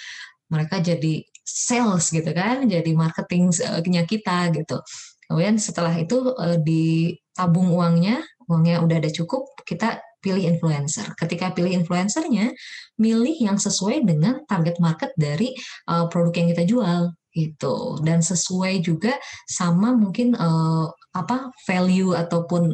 [0.49, 4.81] Mereka jadi sales gitu kan jadi marketingnya kita gitu.
[5.27, 11.13] Kemudian setelah itu uh, ditabung uangnya uangnya udah ada cukup, kita pilih influencer.
[11.15, 12.51] Ketika pilih influencernya,
[12.97, 15.53] milih yang sesuai dengan target market dari
[15.87, 18.01] uh, produk yang kita jual gitu.
[18.01, 19.13] Dan sesuai juga
[19.45, 22.73] sama mungkin uh, apa value ataupun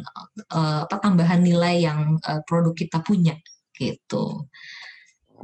[0.50, 3.36] uh, apa tambahan nilai yang uh, produk kita punya
[3.76, 4.48] gitu.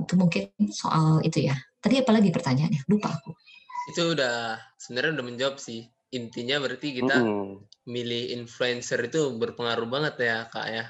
[0.00, 1.56] Itu mungkin soal itu ya.
[1.80, 2.88] Tadi apalagi pertanyaannya?
[2.88, 3.36] Lupa aku.
[3.92, 5.88] Itu udah sebenarnya udah menjawab sih.
[6.10, 7.69] Intinya berarti kita mm.
[7.88, 10.84] Milih influencer itu berpengaruh banget ya kak ya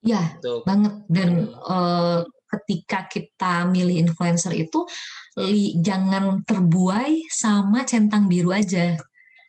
[0.00, 4.88] ya Untuk, banget dan uh, ketika kita milih influencer itu
[5.36, 8.96] li, jangan terbuai sama centang biru aja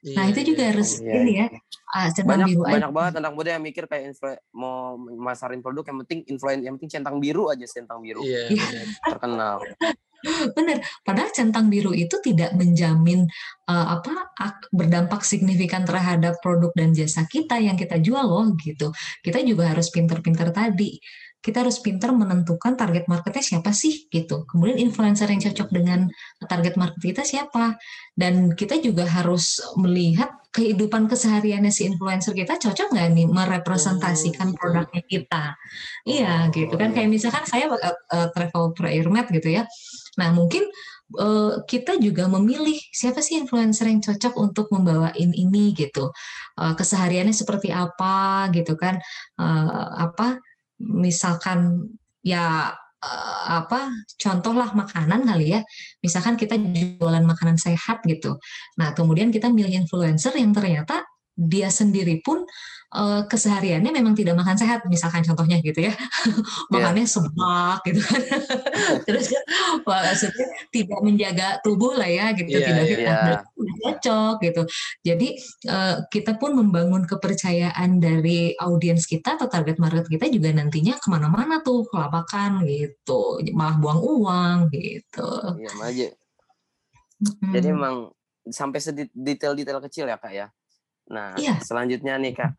[0.01, 0.47] Nah, Iya, itu iya.
[0.49, 1.45] juga harus Iya, ini iya.
[1.45, 1.61] ya,
[1.93, 2.73] ah, centang banyak biru aja.
[2.73, 6.73] banyak banget anak muda yang mikir kayak influ- mau masarin produk yang penting influen yang
[6.81, 8.81] penting centang biru aja centang biru Iya, Iya.
[9.05, 9.61] terkenal
[10.57, 13.25] Benar, padahal centang biru itu tidak menjamin
[13.69, 18.93] eh, apa ak- berdampak signifikan terhadap produk dan jasa kita yang kita jual loh gitu.
[19.25, 20.97] Kita juga harus pinter-pinter tadi.
[21.41, 24.45] Kita harus pinter menentukan target marketnya siapa sih gitu.
[24.45, 26.05] Kemudian influencer yang cocok dengan
[26.45, 27.81] target market kita siapa.
[28.13, 34.57] Dan kita juga harus melihat kehidupan kesehariannya si influencer kita cocok nggak nih merepresentasikan Oh,
[34.59, 35.43] produknya kita.
[36.05, 36.93] Iya Oh, gitu kan.
[36.93, 39.63] Kayak misalkan saya eh, travel prayer mat gitu ya.
[40.19, 40.63] Nah, mungkin
[41.19, 46.11] eh, kita juga memilih siapa sih influencer yang cocok untuk membawain ini gitu.
[46.59, 48.99] Eh, kesehariannya seperti apa gitu kan.
[49.39, 50.39] Eh, apa
[50.81, 51.87] misalkan
[52.25, 52.75] ya
[53.49, 53.89] apa
[54.21, 55.61] contohlah makanan kali ya.
[56.05, 58.37] Misalkan kita jualan makanan sehat gitu.
[58.77, 61.01] Nah, kemudian kita milih influencer yang ternyata
[61.35, 62.43] dia sendiri pun
[62.91, 65.93] eh, kesehariannya memang tidak makan sehat misalkan contohnya gitu ya.
[66.73, 68.21] Makannya seblak gitu kan.
[69.07, 69.31] Terus
[69.87, 72.91] maksudnya tidak menjaga tubuh lah ya gitu Iya, tidak iya.
[72.91, 73.15] fit Iya.
[73.61, 74.61] Itu cocok gitu.
[75.05, 75.27] Jadi
[75.69, 81.07] eh, kita pun membangun kepercayaan dari audiens kita atau target market kita juga nantinya ke
[81.07, 83.39] mana-mana tuh kelabakan gitu.
[83.53, 85.29] Malah buang uang gitu.
[85.61, 86.07] Iya aja
[87.21, 87.53] Mm-mm.
[87.53, 87.95] jadi emang
[88.49, 90.47] sampai sedetail-detail kecil ya kak ya
[91.11, 91.59] nah Iya.
[91.59, 92.55] selanjutnya nih kak.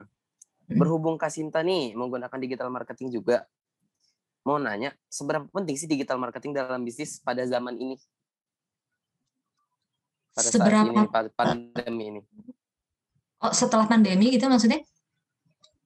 [0.68, 3.48] Berhubung kak Sinta nih menggunakan digital marketing juga
[4.42, 7.96] mau nanya seberapa penting sih digital marketing dalam bisnis pada zaman ini?
[10.32, 12.20] Pada saat seberapa ini pada pandemi ini.
[13.42, 14.80] Oh, setelah pandemi gitu maksudnya?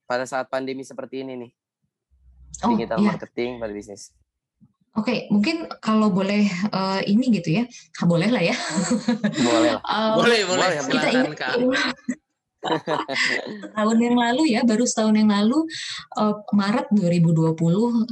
[0.07, 1.51] Pada saat pandemi seperti ini nih.
[2.63, 3.13] Oh digital iya.
[3.13, 4.15] marketing pada bisnis.
[4.97, 7.69] Oke, mungkin kalau boleh eh, ini gitu ya,
[8.01, 8.55] boleh lah ya.
[9.37, 9.71] boleh.
[9.77, 10.67] Lah Eh, Boleh, boleh.
[10.89, 11.53] kita ingat Kak.
[13.77, 15.65] tahun yang lalu ya, baru setahun yang lalu
[16.19, 17.55] eh, Maret 2020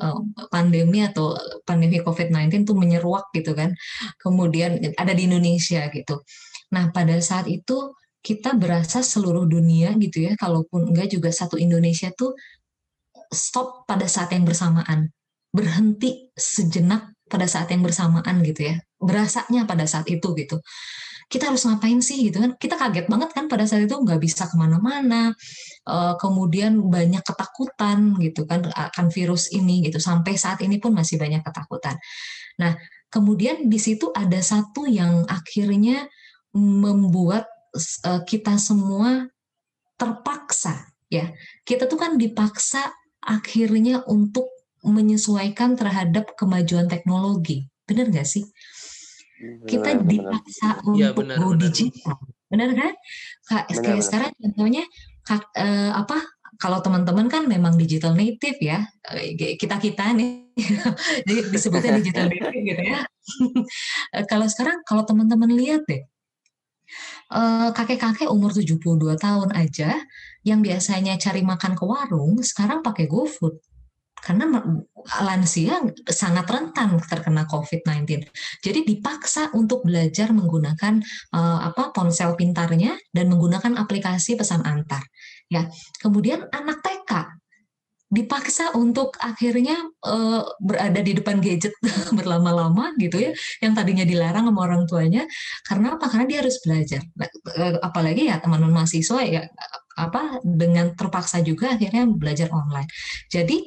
[0.02, 1.36] eh, pandemi atau
[1.68, 3.76] pandemi COVID-19 tuh menyeruak gitu kan.
[4.20, 6.24] Kemudian ada di Indonesia gitu.
[6.74, 7.94] Nah, pada saat itu
[8.26, 12.34] kita berasa seluruh dunia gitu ya, kalaupun enggak juga satu Indonesia tuh
[13.30, 15.14] stop pada saat yang bersamaan.
[15.56, 18.76] Berhenti sejenak pada saat yang bersamaan gitu ya.
[18.98, 20.60] Berasanya pada saat itu gitu
[21.26, 22.54] kita harus ngapain sih gitu kan.
[22.56, 25.34] Kita kaget banget kan pada saat itu nggak bisa ke mana-mana
[25.86, 30.02] Eh, kemudian banyak ketakutan gitu kan akan virus ini gitu.
[30.02, 31.94] Sampai saat ini pun masih banyak ketakutan.
[32.58, 32.74] Nah
[33.14, 36.10] kemudian di situ ada satu yang akhirnya
[36.58, 37.46] membuat
[37.78, 39.30] eh, kita semua
[39.94, 41.30] terpaksa ya.
[41.62, 42.90] Kita tuh kan dipaksa
[43.22, 44.50] akhirnya untuk
[44.82, 47.70] menyesuaikan terhadap kemajuan teknologi.
[47.86, 48.42] Benar nggak sih
[49.66, 50.32] kita Benar, benar.
[50.32, 51.60] dipaksa Iya, untuk benar, go benar.
[51.68, 52.18] digital,
[52.52, 52.94] benar kan?
[53.50, 54.06] Kak, Benar, kayak benar.
[54.08, 54.84] sekarang contohnya
[55.26, 56.18] kak, eh, apa?
[56.56, 58.80] Kalau teman-teman kan memang digital native ya,
[59.60, 60.56] kita kita nih
[61.28, 63.04] di- disebutnya digital native gitu ya.
[64.16, 66.06] Eh, kalau sekarang kalau teman-teman lihat deh,
[67.34, 70.00] eh, kakek-kakek umur 72 tahun aja
[70.46, 73.58] yang biasanya cari makan ke warung sekarang pakai GoFood
[74.26, 74.50] karena
[75.22, 75.78] lansia
[76.10, 78.26] sangat rentan terkena COVID-19.
[78.66, 80.98] Jadi dipaksa untuk belajar menggunakan
[81.38, 85.06] eh, apa ponsel pintarnya dan menggunakan aplikasi pesan antar.
[85.46, 85.70] Ya,
[86.02, 87.38] kemudian anak TK
[88.10, 91.78] dipaksa untuk akhirnya eh, berada di depan gadget
[92.18, 95.30] berlama-lama gitu ya, yang tadinya dilarang sama orang tuanya.
[95.70, 96.10] Karena apa?
[96.10, 97.06] Karena dia harus belajar.
[97.14, 97.30] Nah,
[97.62, 99.46] eh, apalagi ya teman-teman mahasiswa ya
[99.96, 102.90] apa dengan terpaksa juga akhirnya belajar online.
[103.32, 103.64] Jadi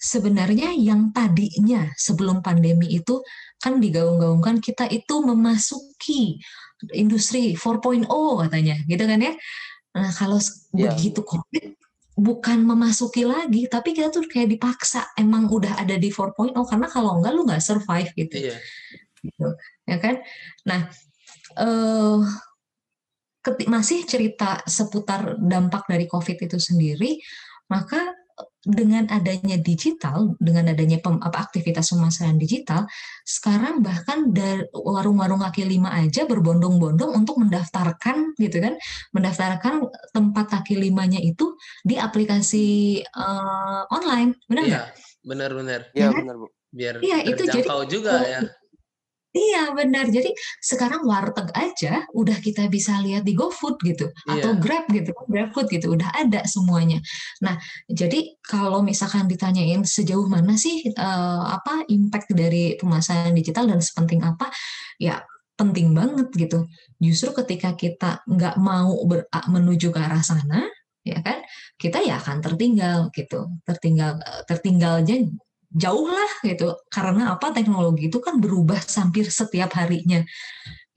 [0.00, 3.20] sebenarnya yang tadinya sebelum pandemi itu
[3.60, 6.40] kan digaung-gaungkan kita itu memasuki
[6.96, 8.08] industri 4.0
[8.40, 9.36] katanya, gitu kan ya.
[9.92, 10.96] Nah, kalau Iya.
[10.96, 11.76] begitu COVID
[12.16, 17.20] bukan memasuki lagi, tapi kita tuh kayak dipaksa emang udah ada di 4.0 karena kalau
[17.20, 18.56] enggak lu nggak survive gitu Iya.
[19.20, 19.46] gitu,
[19.84, 20.24] ya kan?
[20.64, 20.88] Nah,
[21.60, 22.20] eh
[23.44, 27.20] keti- masih cerita seputar dampak dari COVID itu sendiri,
[27.68, 28.16] maka
[28.60, 32.84] dengan adanya digital, dengan adanya pem- apa aktivitas pemasaran digital,
[33.24, 38.76] sekarang bahkan dari warung-warung kaki lima aja berbondong-bondong untuk mendaftarkan gitu kan,
[39.16, 42.66] mendaftarkan tempat kaki limanya itu di aplikasi
[43.00, 44.86] eh, online, benar Iya, nggak?
[45.24, 45.80] benar-benar.
[45.96, 46.22] Iya Ya kan?
[46.24, 46.46] benar bu.
[46.70, 48.40] Biar Iya, itu jadi- terjangkau juga ya.
[49.30, 50.10] Iya benar.
[50.10, 54.58] Jadi sekarang warteg aja udah kita bisa lihat di GoFood gitu atau Iya.
[54.58, 56.98] Grab gitu, GrabFood gitu udah ada semuanya.
[57.38, 57.54] Nah,
[57.86, 64.18] jadi kalau misalkan ditanyain sejauh mana sih eh, apa impact dari pemasaran digital dan sepenting
[64.26, 64.50] apa,
[64.98, 65.22] ya
[65.54, 66.66] penting banget gitu.
[66.98, 70.66] Justru ketika kita nggak mau ber, menuju ke arah sana,
[71.06, 71.38] ya kan,
[71.78, 74.18] kita ya akan tertinggal gitu, tertinggal
[74.50, 75.14] tertinggal aja
[75.70, 76.74] jauh lah gitu.
[76.90, 77.54] Karena apa?
[77.54, 80.22] Teknologi itu kan berubah hampir setiap harinya.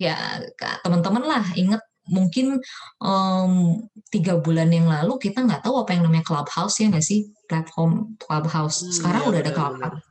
[0.01, 0.41] Ya
[0.81, 2.59] teman-teman lah ingat mungkin
[2.99, 3.79] um,
[4.11, 7.29] tiga bulan yang lalu kita nggak tahu apa yang namanya clubhouse ya nggak sih?
[7.47, 8.83] Platform clubhouse.
[8.83, 10.03] Hmm, Sekarang hmm, udah ada clubhouse.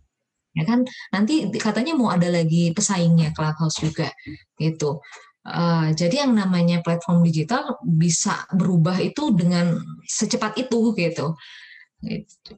[0.53, 0.81] ya kan?
[1.11, 4.13] Nanti katanya mau ada lagi pesaingnya Clubhouse juga
[4.61, 5.01] gitu.
[5.43, 9.75] Uh, jadi yang namanya platform digital bisa berubah itu dengan
[10.07, 11.35] secepat itu gitu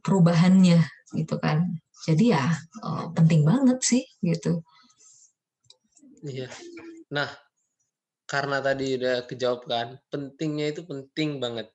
[0.05, 0.81] perubahannya
[1.13, 2.45] gitu kan jadi ya
[2.85, 4.61] uh, penting banget sih gitu
[6.25, 6.49] iya
[7.09, 7.29] nah
[8.25, 11.69] karena tadi udah kejawab kan pentingnya itu penting banget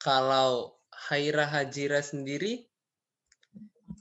[0.00, 2.64] kalau Haira Hajira sendiri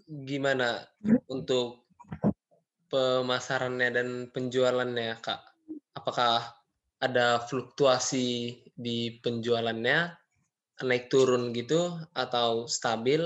[0.08, 0.86] gimana
[1.26, 1.84] untuk
[2.94, 5.42] pemasarannya dan penjualannya, Kak?
[5.98, 6.54] Apakah
[7.02, 10.14] ada fluktuasi di penjualannya,
[10.86, 13.26] naik turun gitu, atau stabil?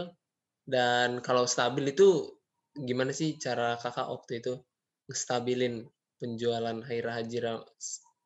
[0.68, 2.28] Dan kalau stabil itu
[2.76, 4.54] gimana sih cara kakak waktu itu
[5.08, 5.88] ngestabilin
[6.20, 7.64] penjualan Haira Hajira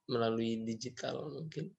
[0.09, 1.69] melalui digital mungkin?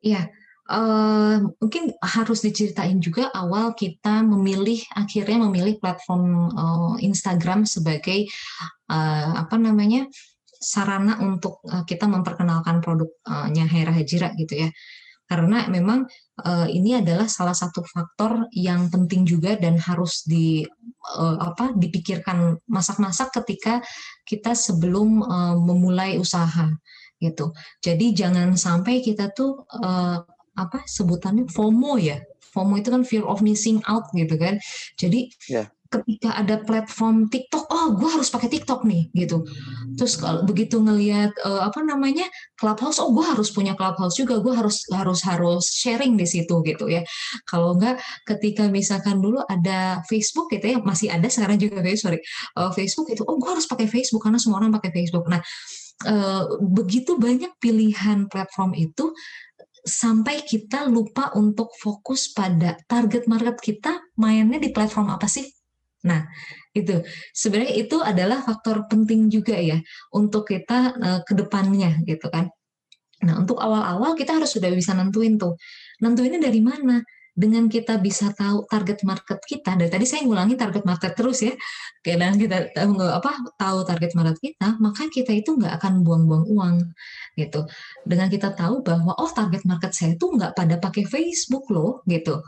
[0.00, 0.32] Iya,
[0.72, 8.24] uh, mungkin harus diceritain juga awal kita memilih akhirnya memilih platform uh, Instagram sebagai
[8.88, 10.08] uh, apa namanya
[10.56, 14.70] sarana untuk uh, kita memperkenalkan produknya Hera Hajira gitu ya
[15.26, 16.06] karena memang
[16.46, 20.62] uh, ini adalah salah satu faktor yang penting juga dan harus di
[21.18, 23.82] uh, apa dipikirkan masak-masak ketika
[24.22, 26.70] kita sebelum uh, memulai usaha
[27.18, 27.50] gitu.
[27.82, 30.22] Jadi jangan sampai kita tuh uh,
[30.56, 32.22] apa sebutannya FOMO ya.
[32.54, 34.56] FOMO itu kan fear of missing out gitu kan.
[34.96, 35.68] Jadi yeah.
[35.88, 39.42] Ketika ada platform TikTok, oh gue harus pakai TikTok nih gitu.
[39.96, 42.26] Terus kalau begitu ngelihat uh, apa namanya
[42.58, 46.86] Clubhouse, oh gue harus punya Clubhouse juga, gue harus harus harus sharing di situ gitu
[46.86, 47.02] ya.
[47.48, 52.18] Kalau enggak ketika misalkan dulu ada Facebook gitu ya, masih ada sekarang juga kayak sorry
[52.58, 55.26] uh, Facebook itu, oh gue harus pakai Facebook karena semua orang pakai Facebook.
[55.26, 55.42] Nah
[56.04, 59.16] Uh, begitu banyak pilihan platform itu
[59.80, 65.55] sampai kita lupa untuk fokus pada target market kita mainnya di platform apa sih?
[66.06, 66.22] Nah,
[66.70, 67.02] itu
[67.34, 69.82] sebenarnya itu adalah faktor penting juga ya
[70.14, 72.46] untuk kita uh, ke depannya gitu kan.
[73.26, 75.58] Nah, untuk awal-awal kita harus sudah bisa nentuin tuh.
[75.98, 77.02] Nentuinnya dari mana?
[77.36, 81.52] dengan kita bisa tahu target market kita dari tadi saya ngulangi target market terus ya
[82.00, 86.76] dan kita tahu apa tahu target market kita maka kita itu nggak akan buang-buang uang
[87.36, 87.68] gitu
[88.08, 92.40] dengan kita tahu bahwa oh target market saya itu nggak pada pakai Facebook loh gitu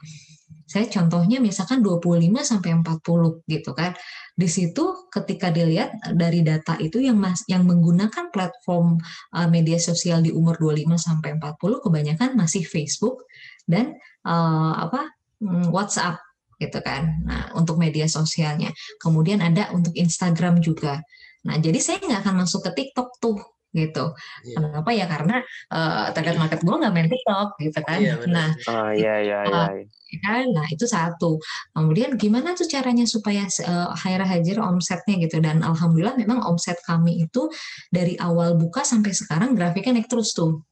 [0.68, 3.96] saya contohnya misalkan 25 sampai 40 gitu kan.
[4.37, 9.00] Di situ ketika dilihat dari data itu yang mas yang menggunakan platform
[9.33, 13.24] uh, media sosial di umur 25 sampai 40 kebanyakan masih Facebook
[13.64, 13.96] dan
[14.28, 15.09] uh, apa
[15.40, 16.20] mm, WhatsApp
[16.61, 17.24] gitu kan.
[17.24, 18.68] Nah, untuk media sosialnya.
[19.00, 21.00] Kemudian ada untuk Instagram juga.
[21.48, 23.40] Nah, jadi saya nggak akan masuk ke TikTok tuh
[23.72, 24.16] gitu.
[24.44, 24.57] Iya.
[24.57, 25.07] Kenapa ya?
[25.07, 25.37] Karena
[25.72, 27.98] uh, target market gue nggak main TikTok gitu kan.
[28.00, 29.62] Iya, nah, oh, iya, iya, iya.
[29.76, 29.85] Uh,
[30.24, 30.44] kan?
[30.48, 31.37] Nah itu satu.
[31.76, 37.28] Kemudian gimana tuh caranya supaya uh, Haira Hajar omsetnya gitu dan alhamdulillah memang omset kami
[37.28, 37.52] itu
[37.92, 40.64] dari awal buka sampai sekarang grafiknya naik terus tuh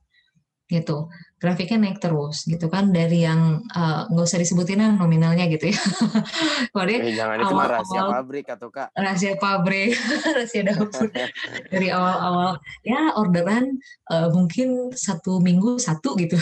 [0.66, 5.68] gitu grafiknya naik terus gitu kan dari yang eh, nggak uh, usah disebutin nominalnya gitu
[5.68, 5.79] ya.
[6.72, 8.88] Kemudian eh, jangan itu awal, rahasia awal, pabrik atau kak?
[8.96, 9.92] Rahasia pabrik,
[10.37, 11.09] rahasia dapur
[11.72, 13.76] dari awal-awal ya orderan
[14.09, 16.40] uh, mungkin satu minggu satu gitu.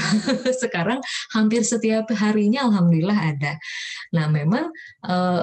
[0.63, 1.03] Sekarang
[1.35, 3.59] hampir setiap harinya alhamdulillah ada.
[4.15, 4.71] Nah memang
[5.11, 5.43] uh,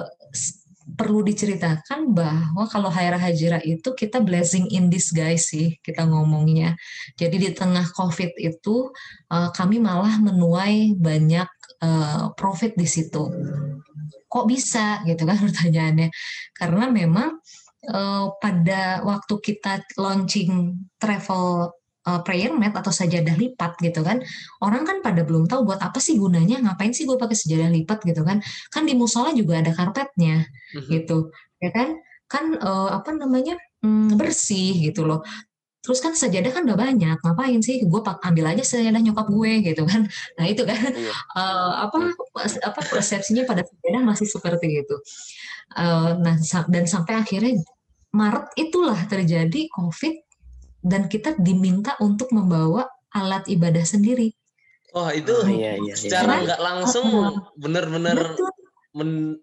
[0.92, 6.76] perlu diceritakan bahwa kalau Haira Hajira itu kita blessing in disguise sih kita ngomongnya.
[7.16, 8.92] Jadi di tengah COVID itu
[9.32, 11.48] uh, kami malah menuai banyak
[11.82, 13.28] uh, profit di situ.
[14.28, 16.08] Kok bisa gitu kan pertanyaannya?
[16.56, 17.40] Karena memang
[17.90, 21.74] uh, pada waktu kita launching travel
[22.06, 24.22] uh, prayer mat atau sajadah lipat gitu kan.
[24.62, 28.02] Orang kan pada belum tahu buat apa sih gunanya ngapain sih gue pakai sajadah lipat
[28.06, 28.42] gitu kan.
[28.70, 30.90] Kan di musola juga ada karpetnya mm-hmm.
[30.90, 31.30] gitu
[31.62, 31.88] ya kan.
[32.26, 35.22] Kan uh, apa namanya mm, bersih gitu loh.
[35.82, 39.52] Terus kan sajadah kan udah banyak ngapain sih gue pak ambil aja sajadah nyokap gue
[39.66, 40.06] gitu kan.
[40.38, 40.78] Nah itu kan
[41.38, 42.14] uh, apa
[42.62, 44.96] apa persepsinya pada sajadah masih seperti itu.
[45.72, 46.36] Uh, nah
[46.68, 47.58] dan sampai akhirnya
[48.12, 50.31] Maret itulah terjadi COVID
[50.82, 54.34] dan kita diminta untuk membawa alat ibadah sendiri.
[54.92, 57.06] Oh itu oh, iya, iya, secara nggak langsung
[57.56, 58.36] bener-bener
[58.92, 59.40] men,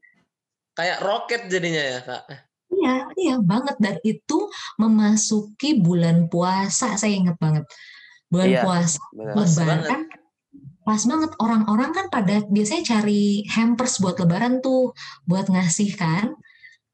[0.77, 2.23] kayak roket jadinya ya kak.
[2.69, 4.45] Iya, iya banget dan itu
[4.77, 7.65] memasuki bulan puasa saya ingat banget.
[8.29, 10.07] Bulan Iya, puasa, lebaran banget.
[10.85, 14.93] pas banget orang-orang kan pada biasanya cari hampers buat lebaran tuh
[15.25, 16.37] buat ngasih kan.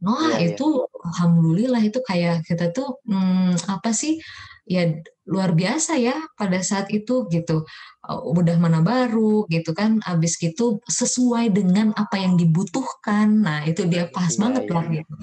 [0.06, 0.48] Wah, Iya, iya.
[0.54, 0.68] itu
[1.02, 4.22] alhamdulillah itu kayak kita tuh hmm, apa sih?
[4.66, 4.90] Ya
[5.26, 7.66] luar biasa ya pada saat itu gitu.
[8.06, 9.98] Udah mana baru gitu kan.
[10.06, 13.46] Habis gitu sesuai dengan apa yang dibutuhkan.
[13.46, 14.74] Nah, itu dia pas Iya, banget iya.
[14.74, 15.14] lah gitu.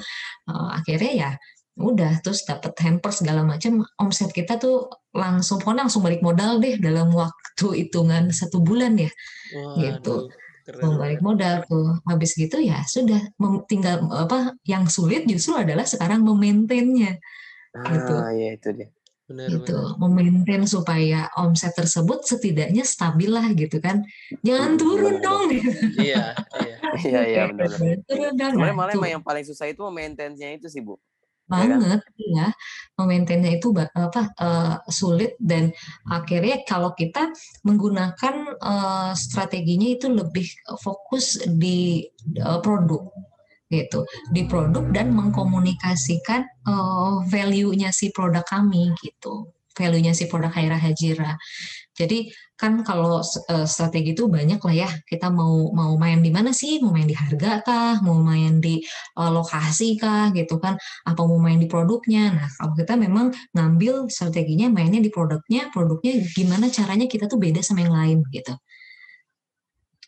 [0.50, 1.30] Uh, akhirnya ya
[1.72, 6.76] udah terus dapat hampers segala macam omset kita tuh langsung pokoknya langsung balik modal deh
[6.76, 9.08] dalam waktu hitungan satu bulan ya
[9.80, 11.26] gitu Waduh, keren Langsung balik banget.
[11.28, 17.20] modal tuh habis gitu ya sudah mem- tinggal apa yang sulit justru adalah sekarang memaintainnya
[17.72, 18.88] gitu Ah, iya itu dia.
[19.22, 19.96] Benar, gitu benar.
[20.02, 24.02] memaintain supaya omset tersebut setidaknya stabil lah gitu kan
[24.44, 25.48] jangan turun benar, dong
[25.96, 26.24] Iya,
[26.58, 26.76] iya.
[27.00, 27.70] Iya, iya benar.
[27.70, 27.96] benar.
[28.04, 30.98] turun dong Sebenarnya nah malah yang paling susah itu maintenance-nya itu sih, Bu.
[31.52, 31.70] Ya kan?
[31.80, 32.48] banget ya.
[32.96, 35.72] Memaintainnya itu apa eh, sulit dan
[36.08, 37.28] akhirnya kalau kita
[37.66, 40.48] menggunakan eh, strateginya itu lebih
[40.80, 43.12] fokus di eh, produk
[43.72, 44.04] gitu.
[44.32, 49.52] Di produk dan mengkomunikasikan eh, value-nya si produk kami gitu.
[49.72, 51.36] Value-nya si produk Haira Hajira
[51.92, 53.20] jadi kan kalau
[53.52, 54.90] eh, strategi itu banyak lah ya.
[55.04, 56.80] Kita mau mau main di mana sih?
[56.80, 58.00] Mau main di harga kah?
[58.00, 58.80] Mau main di
[59.20, 60.32] eh, lokasi kah?
[60.32, 60.80] Gitu kan.
[61.04, 62.32] Apa mau main di produknya.
[62.32, 67.60] Nah, kalau kita memang ngambil strateginya mainnya di produknya, produknya gimana caranya kita tuh beda
[67.60, 68.56] sama yang lain gitu.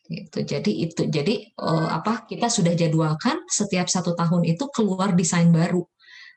[0.09, 0.39] Gitu.
[0.45, 5.85] Jadi itu jadi eh, apa kita sudah jadwalkan setiap satu tahun itu keluar desain baru,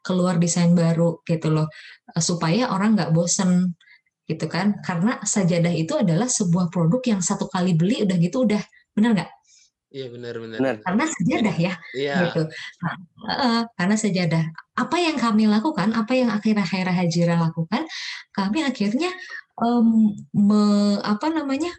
[0.04, 1.72] keluar desain baru gitu loh.
[2.20, 3.80] Supaya orang nggak bosen
[4.28, 8.62] gitu kan karena sajadah itu adalah sebuah produk yang satu kali beli udah gitu udah
[8.94, 9.32] benar nggak
[9.88, 10.84] Iya, benar, benar.
[10.84, 12.44] Karena sajadah ya Iya, gitu.
[12.84, 14.44] Nah, eh, karena sejadah.
[14.76, 17.88] Apa yang kami lakukan, apa yang akhirnya Haira Hajira lakukan,
[18.36, 19.08] kami akhirnya
[19.64, 21.72] em, me- apa namanya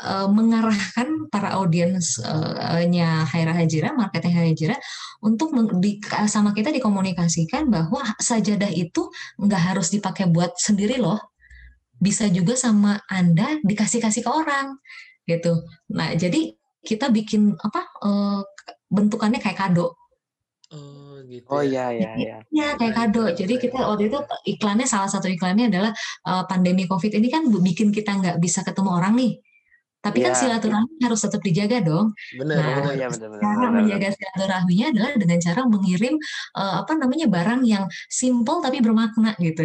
[0.00, 4.76] eh, mengarahkan para audiensnya Haira Hajira, marketnya Haira Hajira,
[5.20, 11.20] untuk meng- di, sama kita dikomunikasikan bahwa sajadah itu nggak harus dipakai buat sendiri loh,
[12.06, 14.66] bisa juga sama Anda dikasih-kasih ke orang
[15.30, 15.52] gitu.
[15.96, 16.40] Nah, jadi
[16.84, 18.40] kita bikin apa eh,
[18.92, 19.96] bentukannya kayak kado.
[20.74, 21.92] Oh, gitu Oh ya.
[21.94, 22.36] iya, iya, iya.
[22.50, 23.24] Ya, kayak kado.
[23.40, 24.18] Jadi kita waktu itu
[24.52, 25.92] iklannya salah satu iklannya adalah
[26.28, 29.32] eh, pandemi Covid ini kan bikin kita nggak bisa ketemu orang nih.
[30.04, 30.40] Tapi kan Iya.
[30.40, 32.12] silaturahmi harus tetap dijaga dong.
[32.36, 32.94] Benar, Nah, benar.
[32.98, 33.40] iya benar benar.
[33.44, 33.76] Cara benar, benar.
[33.80, 36.14] menjaga silaturahminya adalah dengan cara mengirim
[36.60, 39.64] eh, apa namanya barang yang simple tapi bermakna gitu.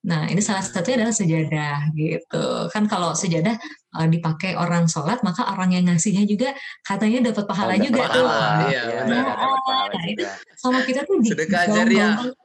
[0.00, 2.44] Nah, ini salah satunya adalah sejadah gitu.
[2.72, 3.52] Kan kalau sejadah
[4.00, 8.24] eh, dipakai orang sholat, maka orang yang ngasihnya juga katanya dapat pahala Dapat juga tuh.
[8.24, 9.24] pahala, iya, Iya, benar.
[9.28, 10.28] iya, dapat pahala Nah, juga.
[10.56, 12.12] sama kita tuh Sedekah jariah.
[12.16, 12.36] terus.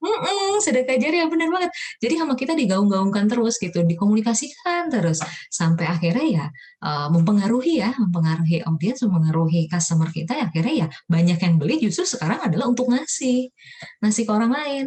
[0.00, 1.70] Mm-mm, sedekah jariah benar banget.
[2.00, 5.20] Jadi sama kita digaung-gaungkan terus gitu, dikomunikasikan terus
[5.52, 6.46] sampai akhirnya ya
[6.80, 10.32] uh, mempengaruhi ya, mempengaruhi audiens, mempengaruhi customer kita.
[10.40, 13.52] Ya, akhirnya ya banyak yang beli justru sekarang adalah untuk ngasih,
[14.00, 14.86] ngasih ke orang lain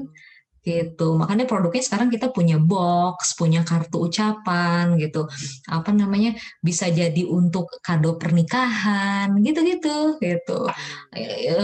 [0.63, 1.19] gitu.
[1.19, 5.27] Makanya produknya sekarang kita punya box, punya kartu ucapan gitu.
[5.67, 6.33] Apa namanya?
[6.63, 10.71] bisa jadi untuk kado pernikahan gitu-gitu gitu.
[11.11, 11.59] Eh,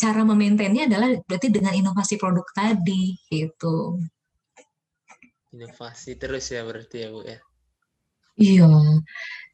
[0.00, 4.00] Cara memaintainnya adalah berarti dengan inovasi produk tadi gitu.
[5.52, 7.38] Inovasi terus ya berarti ya, Bu ya.
[8.40, 8.64] Iya.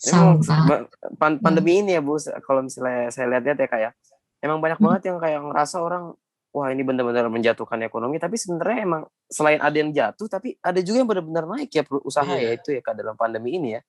[0.07, 0.87] Emang Sama.
[1.19, 2.15] pandemi ini ya Bu,
[2.47, 3.93] kalau misalnya saya lihat-lihat ya kayak
[4.39, 4.87] emang banyak Hmm.
[4.87, 6.15] banget yang kayak ngerasa orang
[6.57, 10.97] wah ini benar-benar menjatuhkan ekonomi tapi sebenarnya emang selain ada yang jatuh tapi ada juga
[10.99, 12.41] yang benar-benar naik ya usaha Iya.
[12.41, 13.81] ya itu ya Kak dalam pandemi ini ya.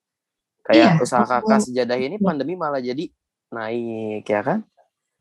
[0.62, 3.08] Kayak Iya, usaha kakak sejadah ini pandemi malah jadi
[3.50, 4.60] naik ya kan?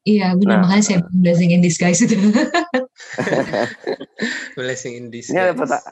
[0.02, 0.58] Iya, benar.
[0.58, 2.14] Nah, Makanya saya bilang blessing in disguise itu.
[4.54, 5.56] Blessing in Ini ada disguise.
[5.56, 5.84] perta-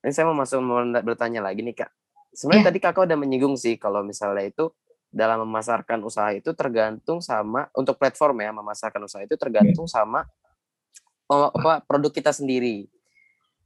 [0.00, 1.90] ini saya mau masuk mau bertanya lagi nih Kak.
[2.32, 2.68] Sebenarnya Iya.
[2.72, 4.70] tadi Kakak udah menyinggung sih kalau misalnya itu
[5.10, 10.22] dalam memasarkan usaha itu tergantung sama untuk platform ya memasarkan usaha itu tergantung sama
[11.30, 12.90] apa produk kita sendiri.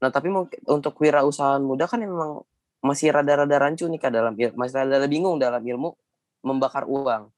[0.04, 2.44] Nah tapi mungkin untuk wirausahaan muda kan memang
[2.84, 5.96] masih rada-rada rancu nih kak dalam masih rada-rada bingung dalam ilmu
[6.44, 7.32] membakar uang.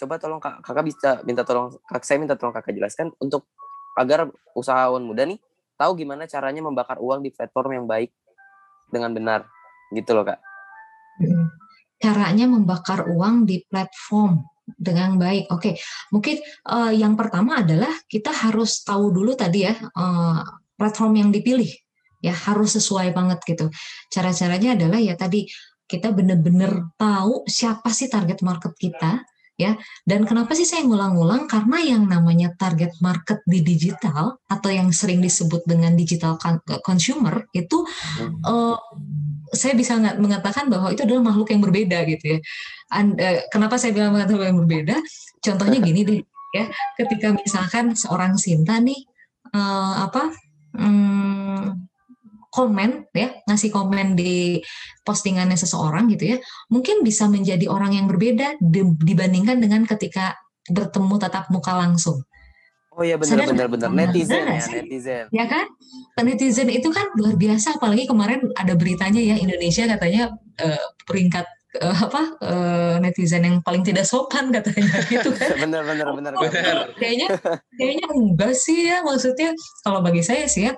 [0.00, 3.44] Coba tolong kak, kakak bisa minta tolong kak saya minta tolong kakak jelaskan untuk
[4.00, 5.36] agar usahawan muda nih
[5.76, 8.10] tahu gimana caranya membakar uang di platform yang baik
[8.88, 9.40] dengan benar
[9.92, 10.40] gitu loh kak.
[11.98, 15.48] Caranya membakar uang di platform dengan baik.
[15.54, 15.80] Oke,
[16.12, 20.40] mungkin eh, yang pertama adalah kita harus tahu dulu tadi ya eh,
[20.76, 21.70] platform yang dipilih
[22.18, 23.70] ya harus sesuai banget gitu.
[24.10, 25.46] Cara-caranya adalah ya tadi
[25.88, 29.24] kita benar-benar tahu siapa sih target market kita
[29.58, 29.74] ya.
[30.06, 31.50] Dan kenapa sih saya ngulang-ngulang?
[31.50, 36.38] Karena yang namanya target market di digital atau yang sering disebut dengan digital
[36.84, 37.82] consumer itu
[38.46, 38.78] uh,
[39.52, 42.38] saya bisa mengatakan bahwa itu adalah makhluk yang berbeda gitu ya.
[42.88, 44.96] Anda, kenapa saya bilang makhluk yang berbeda?
[45.44, 46.20] Contohnya gini deh,
[46.56, 46.64] ya.
[46.96, 49.00] Ketika misalkan seorang Sinta nih
[49.52, 50.32] uh, apa?
[50.78, 51.88] Hmm,
[52.48, 54.58] komen ya ngasih komen di
[55.04, 56.38] postingannya seseorang gitu ya
[56.72, 58.56] mungkin bisa menjadi orang yang berbeda
[59.04, 60.34] dibandingkan dengan ketika
[60.68, 62.24] bertemu tatap muka langsung
[62.98, 65.24] Oh iya benar-benar benar netizen ya netizen.
[65.30, 65.70] Ya kan?
[66.18, 71.46] Netizen itu kan luar biasa apalagi kemarin ada beritanya ya Indonesia katanya uh, peringkat
[71.78, 75.62] uh, apa uh, netizen yang paling tidak sopan katanya gitu kan.
[75.62, 76.32] benar benar benar.
[76.34, 76.50] Oh,
[76.98, 77.38] kayaknya
[77.78, 79.54] kayaknya enggak sih ya maksudnya
[79.86, 80.74] kalau bagi saya sih ya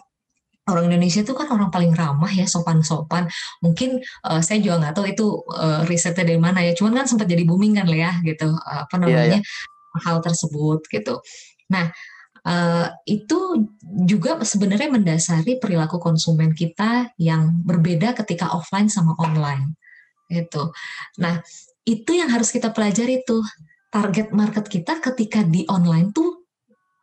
[0.69, 3.27] orang Indonesia itu kan orang paling ramah ya sopan-sopan
[3.65, 3.99] mungkin
[4.29, 7.43] uh, saya juga nggak tahu itu uh, risetnya dari mana ya cuman kan sempat jadi
[7.49, 10.01] booming kan ya gitu uh, apa iya, namanya yeah, yeah.
[10.05, 11.19] hal tersebut gitu
[11.71, 11.91] nah
[12.47, 13.69] uh, itu
[14.07, 19.77] juga sebenarnya mendasari perilaku konsumen kita yang berbeda ketika offline sama online
[20.31, 20.71] gitu.
[21.19, 21.43] Nah
[21.85, 23.43] itu yang harus kita pelajari tuh.
[23.91, 26.47] Target market kita ketika di online tuh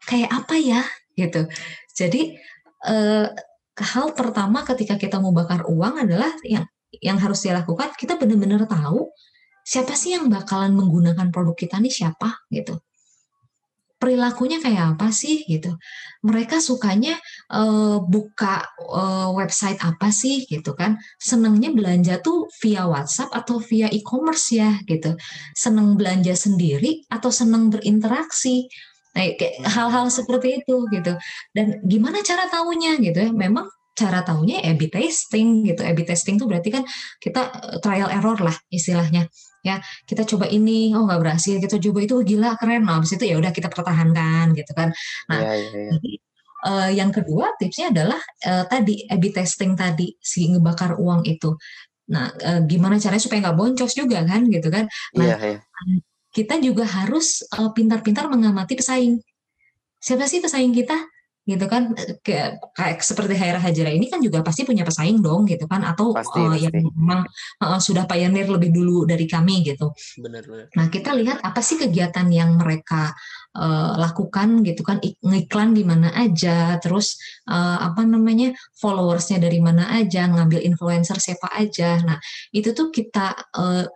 [0.07, 0.79] kayak apa ya
[1.19, 1.43] gitu.
[1.91, 2.39] Jadi
[2.87, 3.27] uh,
[3.75, 6.63] hal pertama ketika kita mau bakar uang adalah yang
[7.03, 9.11] yang harus dilakukan kita benar-benar tahu
[9.67, 12.79] siapa sih yang bakalan menggunakan produk kita nih siapa gitu
[13.97, 15.73] perilakunya kayak apa sih gitu
[16.21, 17.17] mereka sukanya
[17.49, 23.89] uh, buka uh, website apa sih gitu kan senangnya belanja tuh via WhatsApp atau via
[23.89, 25.17] e-commerce ya gitu
[25.57, 28.69] seneng belanja sendiri atau seneng berinteraksi
[29.17, 31.17] Nah, kayak hal-hal seperti itu gitu.
[31.49, 33.31] Dan gimana cara tahunya gitu ya?
[33.33, 33.65] Memang
[33.97, 35.81] cara tahunya A/B testing gitu.
[35.81, 36.85] A/B testing tuh berarti kan
[37.17, 37.49] kita
[37.81, 39.25] trial error lah istilahnya.
[39.67, 42.87] Ya, kita coba ini, oh nggak berhasil, kita coba itu oh, gila keren.
[42.87, 44.95] Nah, habis itu ya udah kita pertahankan gitu kan.
[45.27, 45.89] Nah, ya, ya.
[45.91, 46.11] Jadi,
[46.63, 51.51] uh, yang kedua tipsnya adalah uh, tadi A/B testing tadi si ngebakar uang itu.
[52.15, 54.87] Nah, uh, gimana caranya supaya nggak boncos juga kan gitu kan?
[55.19, 55.59] Nah, ya, ya
[56.37, 59.17] kita juga harus uh, pintar-pintar mengamati pesaing.
[59.97, 60.93] Siapa sih pesaing kita?
[61.47, 61.95] Gitu kan
[62.27, 66.11] kayak, kayak seperti Haira Hajara ini kan juga pasti punya pesaing dong gitu kan atau
[66.11, 66.67] pasti, uh, pasti.
[66.67, 67.23] yang memang
[67.63, 69.95] uh, sudah pioneer lebih dulu dari kami gitu.
[70.19, 70.67] Benar, benar.
[70.75, 73.15] Nah kita lihat apa sih kegiatan yang mereka
[73.55, 77.15] uh, lakukan gitu kan ngiklan di mana aja, terus
[77.47, 78.51] uh, apa namanya
[78.83, 82.03] followersnya dari mana aja, ngambil influencer siapa aja.
[82.03, 82.19] Nah
[82.51, 83.87] itu tuh kita uh,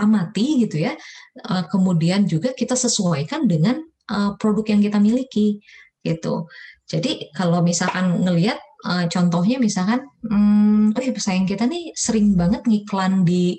[0.00, 0.96] amati gitu ya.
[1.44, 3.76] Uh, kemudian juga kita sesuaikan dengan
[4.08, 5.60] uh, produk yang kita miliki
[6.04, 6.48] gitu.
[6.84, 12.64] Jadi kalau misalkan ngelihat uh, contohnya misalkan, hmm, oh ya pesaing kita nih sering banget
[12.68, 13.56] ngiklan di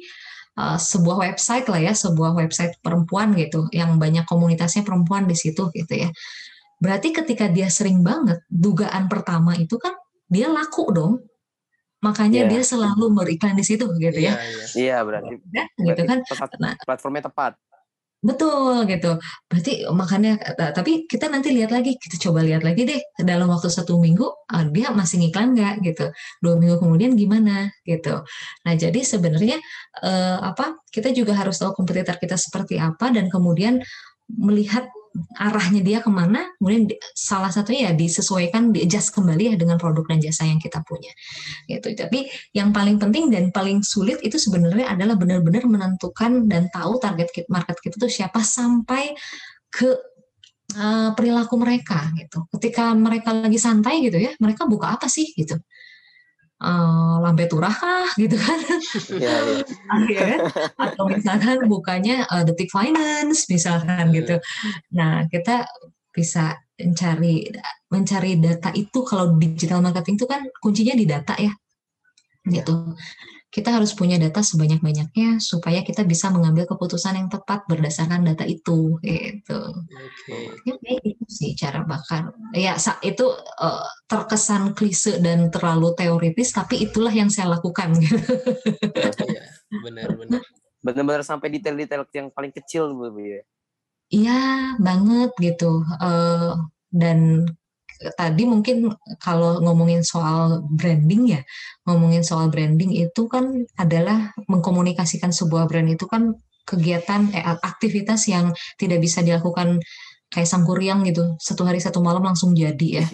[0.62, 5.74] uh, sebuah website lah ya, sebuah website perempuan gitu, yang banyak komunitasnya perempuan di situ
[5.74, 6.10] gitu ya.
[6.78, 9.98] Berarti ketika dia sering banget, dugaan pertama itu kan
[10.30, 11.22] dia laku dong
[12.06, 12.52] makanya yeah.
[12.54, 14.38] dia selalu beriklan di situ gitu ya.
[14.38, 15.00] Iya, yeah, yeah.
[15.02, 16.22] berarti, ya, gitu kan.
[16.62, 17.58] nah, platformnya tepat.
[18.26, 19.22] Betul gitu.
[19.46, 20.42] Berarti makanya
[20.74, 24.66] tapi kita nanti lihat lagi, kita coba lihat lagi deh dalam waktu satu minggu uh,
[24.74, 26.06] dia masih ngiklan nggak gitu.
[26.42, 28.26] Dua minggu kemudian gimana gitu.
[28.66, 29.62] Nah jadi sebenarnya
[30.02, 33.78] uh, apa kita juga harus tahu kompetitor kita seperti apa dan kemudian
[34.26, 34.90] melihat
[35.40, 40.04] arahnya dia ke mana, kemudian salah satunya ya disesuaikan, di adjust kembali ya dengan produk
[40.12, 41.12] dan jasa yang kita punya.
[41.68, 41.96] Gitu.
[41.96, 47.48] Tapi yang paling penting dan paling sulit itu sebenarnya adalah benar-benar menentukan dan tahu target
[47.48, 49.16] market kita tuh siapa sampai
[49.72, 49.90] ke
[50.76, 52.48] uh, perilaku mereka gitu.
[52.52, 55.56] Ketika mereka lagi santai gitu ya, mereka buka apa sih gitu
[56.62, 58.60] uh, lambe turah kah gitu kan.
[59.12, 59.64] Yeah,
[60.08, 60.28] yeah.
[60.36, 60.38] ya
[60.80, 64.40] atau misalkan bukanya uh, detik finance misalkan gitu.
[64.94, 65.68] Nah kita
[66.16, 67.52] bisa mencari
[67.92, 69.00] mencari data itu.
[69.04, 71.52] Kalau digital marketing itu kan kuncinya di data ya.
[72.46, 72.96] Gitu
[73.56, 79.00] kita harus punya data sebanyak-banyaknya supaya kita bisa mengambil keputusan yang tepat berdasarkan data itu
[79.00, 79.62] gitu.
[79.80, 80.52] Oke.
[80.68, 80.76] Okay.
[80.84, 82.36] Ya, itu sih cara bakar.
[82.52, 83.32] Ya itu
[83.64, 88.20] uh, terkesan klise dan terlalu teoritis tapi itulah yang saya lakukan gitu.
[89.24, 89.44] Iya,
[89.80, 90.44] benar-benar.
[90.84, 93.40] Benar-benar sampai detail-detail yang paling kecil Bu ya.
[94.12, 94.44] Iya,
[94.84, 95.80] banget gitu.
[96.04, 96.60] Uh,
[96.92, 97.48] dan
[98.16, 101.42] tadi mungkin kalau ngomongin soal branding ya,
[101.88, 106.36] ngomongin soal branding itu kan adalah mengkomunikasikan sebuah brand itu kan
[106.66, 109.80] kegiatan eh, aktivitas yang tidak bisa dilakukan
[110.34, 111.38] kayak sangkuriang gitu.
[111.40, 113.06] Satu hari satu malam langsung jadi ya.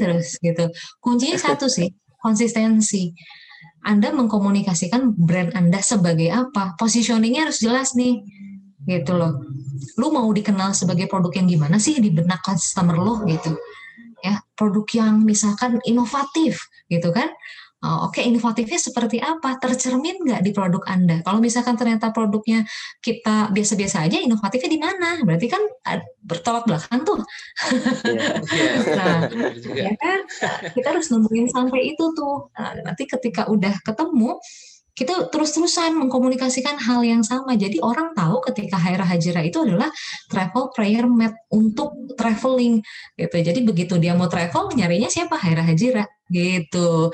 [0.00, 0.64] Terus gitu.
[1.02, 1.90] Kuncinya satu sih
[2.22, 3.12] konsistensi.
[3.82, 6.78] Anda mengkomunikasikan brand Anda sebagai apa?
[6.78, 8.22] Positioningnya harus jelas nih,
[8.86, 9.42] gitu loh.
[9.98, 13.54] Lu mau dikenal sebagai produk yang gimana sih di benak customer lo gitu?
[14.22, 17.30] Ya, produk yang misalkan inovatif, gitu kan?
[17.82, 19.58] Oh, Oke, okay, inovatifnya seperti apa?
[19.58, 21.18] Tercermin nggak di produk Anda?
[21.26, 22.62] Kalau misalkan ternyata produknya
[23.02, 25.18] kita biasa-biasa aja, inovatifnya di mana?
[25.26, 25.58] Berarti kan
[26.22, 27.18] bertolak belakang tuh.
[28.06, 28.38] Yeah.
[29.02, 29.18] nah,
[29.66, 30.18] ya kan?
[30.78, 32.54] Kita harus nemuin sampai itu tuh.
[32.54, 34.38] Nah, nanti ketika udah ketemu,
[34.92, 37.56] kita terus-terusan mengkomunikasikan hal yang sama.
[37.56, 39.88] Jadi orang tahu ketika Haira Hajira itu adalah
[40.28, 42.84] travel prayer mat untuk traveling
[43.16, 43.36] gitu.
[43.40, 47.08] Jadi begitu dia mau travel nyarinya siapa Haira Hajira gitu.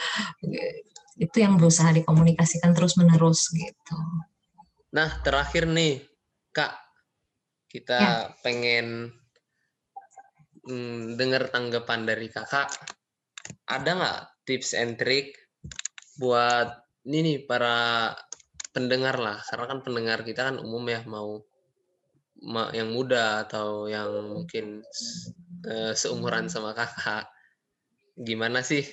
[1.18, 3.98] Itu yang berusaha dikomunikasikan terus-menerus gitu.
[4.90, 6.02] Nah, terakhir nih,
[6.50, 6.74] Kak.
[7.68, 8.12] Kita ya.
[8.42, 9.12] pengen
[10.66, 12.74] mm, dengar tanggapan dari Kakak.
[13.70, 15.36] Ada nggak tips and trick
[16.18, 18.12] buat ini nih para
[18.76, 19.40] pendengar lah.
[19.48, 21.40] Karena kan pendengar kita kan umum ya mau
[22.44, 24.84] ma, yang muda atau yang mungkin
[25.64, 27.32] uh, seumuran sama kakak.
[28.12, 28.84] Gimana sih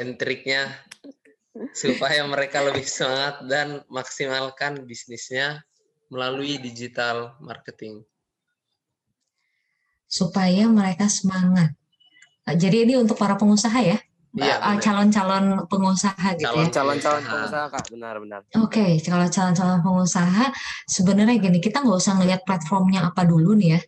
[0.00, 0.72] entriknya
[1.82, 5.60] supaya mereka lebih semangat dan maksimalkan bisnisnya
[6.08, 8.00] melalui digital marketing?
[10.08, 11.76] Supaya mereka semangat.
[12.50, 14.00] Jadi ini untuk para pengusaha ya
[14.30, 16.70] Iya, uh, calon-calon pengusaha gitu calon, ya.
[16.70, 18.40] Calon-calon pengusaha kak, benar-benar.
[18.62, 20.54] Oke, okay, kalau calon-calon pengusaha
[20.86, 23.80] sebenarnya gini, kita nggak usah ngelihat platformnya apa dulu nih ya.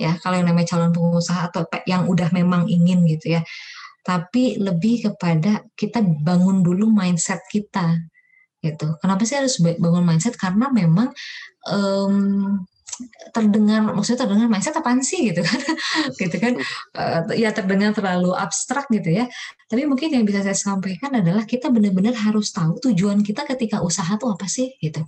[0.00, 3.44] Ya, kalau yang namanya calon pengusaha atau yang udah memang ingin gitu ya.
[4.00, 8.00] Tapi lebih kepada kita bangun dulu mindset kita
[8.64, 8.96] gitu.
[8.98, 10.40] Kenapa sih harus bangun mindset?
[10.40, 11.12] Karena memang
[11.68, 12.64] um,
[13.32, 15.60] terdengar maksudnya terdengar mindset apaan sih gitu kan.
[16.20, 16.52] Gitu kan.
[16.92, 19.24] Uh, ya terdengar terlalu abstrak gitu ya.
[19.66, 24.14] Tapi mungkin yang bisa saya sampaikan adalah kita benar-benar harus tahu tujuan kita ketika usaha
[24.20, 25.00] tuh apa sih gitu.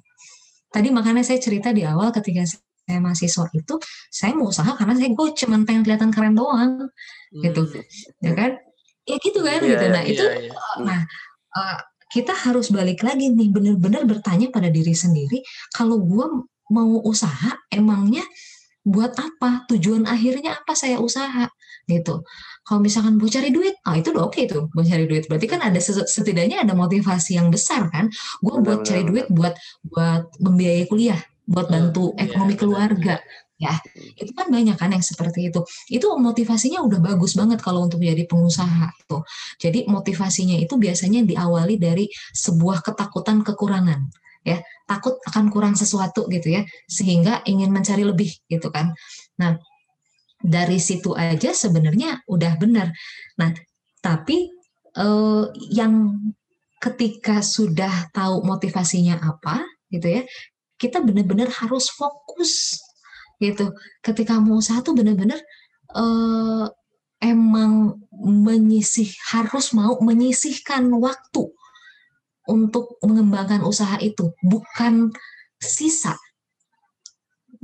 [0.72, 3.74] Tadi makanya saya cerita di awal ketika saya mahasiswa itu
[4.12, 6.88] saya mau usaha karena saya gue cuman pengen kelihatan keren doang.
[7.30, 7.62] Gitu.
[7.62, 8.24] Hmm.
[8.24, 8.52] ya kan?
[9.04, 9.84] Ya gitu kan yeah, gitu.
[9.84, 10.76] Nah yeah, itu yeah.
[10.80, 11.00] nah
[11.52, 11.78] uh,
[12.08, 15.42] kita harus balik lagi nih benar-benar bertanya pada diri sendiri
[15.74, 18.24] kalau gue mau usaha emangnya
[18.84, 19.64] buat apa?
[19.72, 21.48] Tujuan akhirnya apa saya usaha?
[21.88, 22.24] Gitu.
[22.64, 25.28] Kalau misalkan mau cari duit ah itu udah oke okay tuh mau cari duit.
[25.28, 28.08] Berarti kan ada setidaknya ada motivasi yang besar kan?
[28.40, 33.20] Gue buat cari duit buat buat membiayai kuliah buat bantu iya, ekonomi keluarga
[33.60, 33.76] ya.
[34.16, 35.60] Itu kan banyak kan yang seperti itu.
[35.92, 39.22] Itu motivasinya udah bagus banget kalau untuk menjadi pengusaha tuh.
[39.60, 44.08] Jadi motivasinya itu biasanya diawali dari sebuah ketakutan kekurangan
[44.44, 48.92] ya takut akan kurang sesuatu gitu ya sehingga ingin mencari lebih gitu kan.
[49.40, 49.56] Nah
[50.44, 52.92] dari situ aja sebenarnya udah benar.
[53.40, 53.56] Nah
[54.04, 54.52] tapi
[54.94, 56.20] eh, yang
[56.76, 60.22] ketika sudah tahu motivasinya apa gitu ya
[60.76, 62.76] kita benar-benar harus fokus
[63.40, 63.72] gitu.
[64.04, 65.40] Ketika mau usaha tuh benar-benar
[65.96, 66.66] eh,
[67.24, 71.48] emang menyisih harus mau menyisihkan waktu
[72.48, 75.12] untuk mengembangkan usaha itu, bukan
[75.60, 76.16] sisa.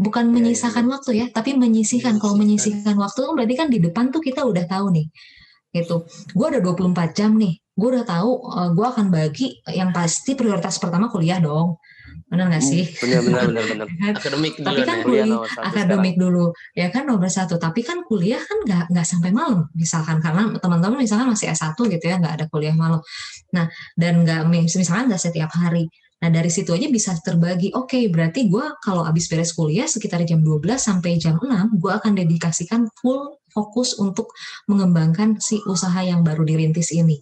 [0.00, 2.16] Bukan ya, menyisakan ya, waktu ya, tapi menyisihkan.
[2.16, 5.06] Kalau menyisihkan waktu kan berarti kan di depan tuh kita udah tahu nih.
[5.76, 6.08] Gitu.
[6.32, 7.60] Gue ada 24 jam nih.
[7.76, 11.76] Gue udah tahu uh, eh, gue akan bagi yang pasti prioritas pertama kuliah dong
[12.30, 12.86] benar nggak sih?
[13.02, 13.86] Benar benar benar benar.
[14.00, 14.14] Kan?
[14.14, 14.66] akademik dulu.
[14.70, 15.26] Tapi kan kuliah,
[15.66, 16.22] akademik sekarang.
[16.22, 16.44] dulu,
[16.78, 17.54] ya kan nomor satu.
[17.58, 22.04] Tapi kan kuliah kan nggak nggak sampai malam, misalkan karena teman-teman misalkan masih S1 gitu
[22.06, 23.02] ya, nggak ada kuliah malam.
[23.50, 23.66] Nah
[23.98, 25.90] dan nggak misalkan nggak setiap hari.
[26.22, 27.74] Nah dari situ aja bisa terbagi.
[27.74, 31.50] Oke, okay, berarti gue kalau habis beres kuliah sekitar jam 12 sampai jam 6,
[31.82, 34.30] gue akan dedikasikan full fokus untuk
[34.70, 37.18] mengembangkan si usaha yang baru dirintis ini.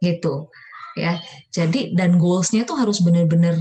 [0.00, 0.48] Gitu
[0.96, 1.20] ya.
[1.52, 3.60] Jadi dan goalsnya tuh harus benar-benar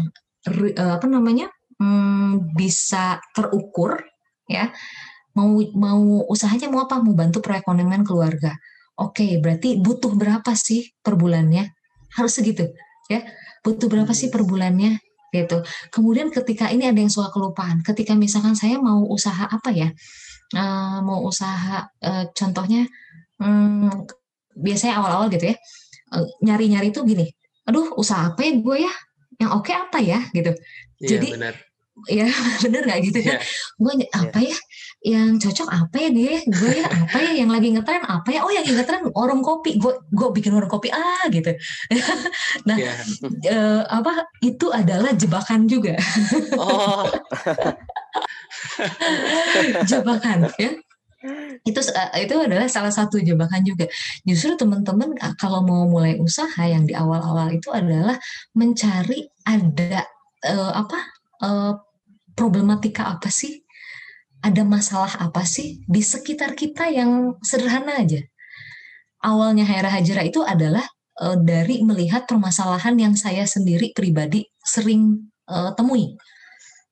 [0.77, 1.49] apa namanya
[1.81, 4.01] hmm, bisa terukur
[4.49, 4.71] ya.
[5.35, 7.03] Mau mau usahanya mau apa?
[7.03, 8.55] Mau bantu perekonomian keluarga.
[8.95, 11.75] Oke berarti butuh berapa sih per bulannya?
[12.15, 12.71] Harus segitu
[13.11, 13.25] ya.
[13.65, 15.01] Butuh berapa sih per bulannya?
[15.35, 15.59] Gitu.
[15.91, 19.91] Kemudian ketika ini ada yang suka kelupaan ketika misalkan saya mau usaha apa ya?
[20.55, 22.87] Uh, mau usaha uh, contohnya
[23.41, 23.91] um,
[24.55, 25.55] biasanya awal-awal gitu ya
[26.39, 27.27] nyari-nyari uh, tuh gini
[27.65, 28.93] aduh usaha apa ya gue ya
[29.39, 30.51] yang oke okay apa ya gitu
[31.01, 31.55] iya, jadi benar.
[32.19, 32.27] ya
[32.59, 33.41] bener nggak gitu kan yeah.
[33.79, 34.07] gue iya.
[34.19, 34.57] apa ya
[35.05, 38.51] yang cocok apa ya dia gue ya apa ya yang lagi ngetren apa ya oh
[38.51, 41.55] yang ngetren warung kopi gue gue bikin warung kopi ah gitu
[42.67, 42.99] nah yeah.
[43.21, 43.53] Iya.
[43.53, 45.95] uh, apa itu adalah jebakan juga
[46.59, 47.07] oh.
[49.89, 50.75] jebakan ya
[51.65, 53.85] itu uh, itu adalah salah satu jebakan juga.
[54.27, 58.17] Justru teman-teman uh, kalau mau mulai usaha yang di awal-awal itu adalah
[58.53, 60.05] mencari ada
[60.45, 60.99] uh, apa
[61.41, 61.73] uh,
[62.37, 63.61] problematika apa sih?
[64.45, 68.21] Ada masalah apa sih di sekitar kita yang sederhana aja.
[69.25, 70.85] Awalnya Haira Hajira itu adalah
[71.21, 76.13] uh, dari melihat permasalahan yang saya sendiri pribadi sering uh, temui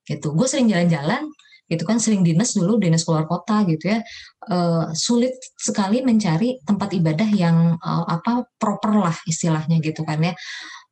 [0.04, 1.24] gitu gue sering jalan-jalan
[1.68, 4.00] gitu kan sering dinas dulu dinas keluar kota gitu ya.
[4.44, 10.34] Uh, sulit sekali mencari tempat ibadah yang uh, apa proper lah istilahnya gitu kan ya.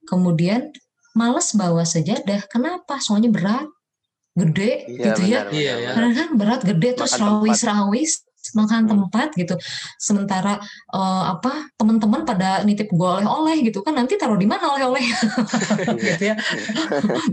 [0.08, 0.72] Kemudian
[1.14, 2.98] males bawa sejadah kenapa?
[3.04, 3.68] Soalnya berat
[4.32, 5.40] gede iya, gitu ya.
[5.44, 5.74] benar, ya.
[5.76, 8.12] benar, karena kan berat gede terus rawis rawis
[8.58, 8.90] makan hmm.
[8.90, 9.56] tempat gitu.
[10.02, 10.58] Sementara
[10.94, 15.04] uh, apa teman-teman pada nitip gue oleh-oleh gitu kan nanti taruh di mana oleh-oleh
[16.10, 16.36] gitu ya.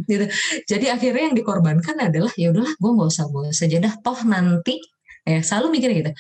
[0.04, 0.26] gitu.
[0.68, 4.76] Jadi akhirnya yang dikorbankan adalah ya udahlah gue nggak usah bawa sajadah toh nanti
[5.24, 6.10] ya selalu mikir gitu.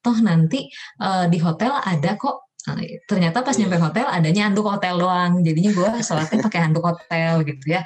[0.00, 0.68] Toh nanti
[1.00, 3.84] uh, di hotel ada kok Nah, ternyata pas nyampe iya.
[3.88, 5.40] hotel adanya handuk hotel doang.
[5.40, 7.80] Jadinya gue sholatnya pakai handuk hotel gitu ya.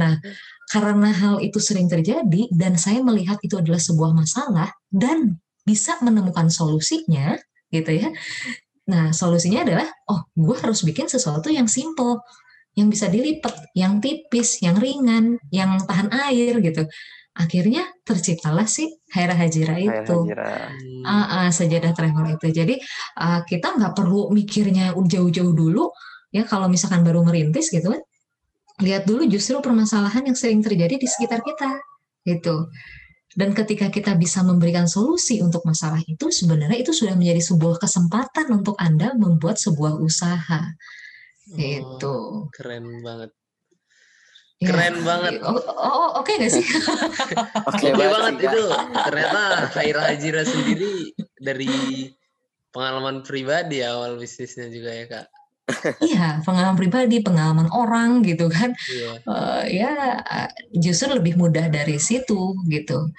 [0.00, 0.16] Nah,
[0.72, 6.50] karena hal itu sering terjadi dan saya melihat itu adalah sebuah masalah dan bisa menemukan
[6.50, 7.38] solusinya
[7.70, 8.08] gitu ya.
[8.90, 12.18] Nah, solusinya adalah oh, gue harus bikin sesuatu yang simple,
[12.74, 16.84] yang bisa dilipat, yang tipis, yang ringan, yang tahan air gitu.
[17.32, 20.68] Akhirnya terciptalah si Haira Hajira itu, Hajira.
[21.00, 22.52] Uh, uh, sejadah travel itu.
[22.52, 22.74] Jadi
[23.16, 25.88] uh, kita nggak perlu mikirnya jauh-jauh dulu
[26.28, 28.02] ya kalau misalkan baru merintis gitu kan.
[28.84, 31.80] Lihat dulu justru permasalahan yang sering terjadi di sekitar kita
[32.28, 32.68] gitu.
[33.32, 38.52] Dan ketika kita bisa memberikan solusi untuk masalah itu, sebenarnya itu sudah menjadi sebuah kesempatan
[38.52, 40.60] untuk Anda membuat sebuah usaha.
[41.52, 42.16] Oh, itu.
[42.52, 43.30] Keren banget.
[44.60, 45.42] Ya, keren banget.
[45.42, 46.62] Oh, oh, oh oke okay gak sih?
[47.68, 48.64] oke okay banget itu.
[48.94, 49.40] Ternyata
[49.74, 51.10] Haira Hajira sendiri
[51.40, 51.72] dari
[52.72, 55.26] pengalaman pribadi awal bisnisnya juga ya kak
[56.04, 58.72] iya, pengalaman pribadi, pengalaman orang gitu kan.
[58.88, 59.10] Iya.
[59.24, 59.90] Uh, ya
[60.74, 63.10] justru lebih mudah dari situ gitu.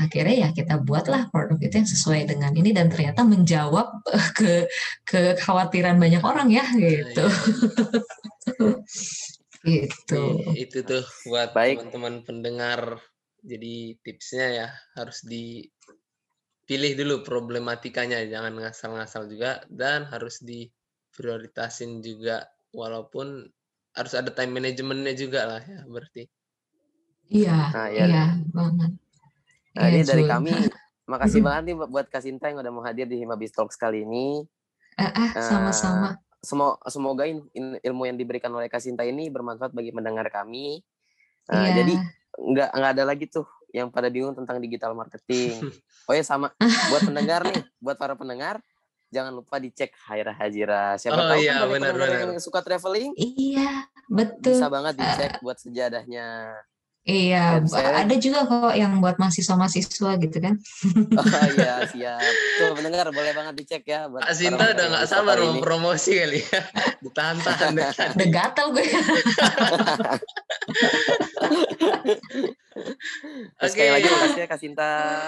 [0.00, 4.64] Akhirnya ya kita buatlah produk itu yang sesuai dengan ini dan ternyata menjawab uh, ke
[5.04, 7.26] kekhawatiran banyak orang ya gitu.
[7.28, 8.74] Iya.
[9.68, 10.22] gitu.
[10.56, 11.84] Itu tuh buat Baik.
[11.84, 12.80] teman-teman pendengar.
[13.40, 14.68] Jadi tipsnya ya
[15.00, 20.68] harus dipilih dulu problematikanya, jangan ngasal-ngasal juga dan harus di
[21.14, 23.50] prioritasin juga walaupun
[23.94, 26.24] harus ada time manajemennya juga lah ya berarti.
[27.30, 28.04] Iya, nah, ya.
[28.06, 28.90] iya banget.
[29.70, 30.50] Nah, ya, ini dari kami
[31.06, 34.42] makasih banget nih buat Kasinta yang udah mau hadir di Himabis Talks kali ini.
[34.98, 36.18] Eh, eh sama-sama.
[36.42, 40.82] Uh, semoga ilmu yang diberikan oleh Kasinta ini bermanfaat bagi mendengar kami.
[41.50, 41.74] Uh, yeah.
[41.82, 41.94] Jadi
[42.40, 45.58] nggak nggak ada lagi tuh yang pada bingung tentang digital marketing.
[46.08, 46.50] Oh ya sama
[46.90, 48.58] buat pendengar nih, buat para pendengar,
[49.10, 50.94] jangan lupa dicek Haira Hajira.
[50.96, 52.18] Siapa oh, tahu iya, kan benar, benar.
[52.30, 53.10] yang suka traveling.
[53.18, 54.56] Iya, betul.
[54.56, 56.54] Bisa banget dicek uh, buat sejadahnya.
[57.00, 60.60] Iya, ada juga kok yang buat mahasiswa-mahasiswa gitu kan.
[61.16, 61.24] Oh
[61.56, 62.20] iya, siap.
[62.60, 64.04] Tuh mendengar boleh banget dicek ya.
[64.04, 66.60] Buat Asinta udah gak sabar mau promosi kali ya.
[67.04, 67.72] Ditahan-tahan.
[68.20, 68.84] udah gatel gue.
[73.64, 73.68] Oke.
[73.72, 74.90] Sekali lagi makasih ya Kasinta.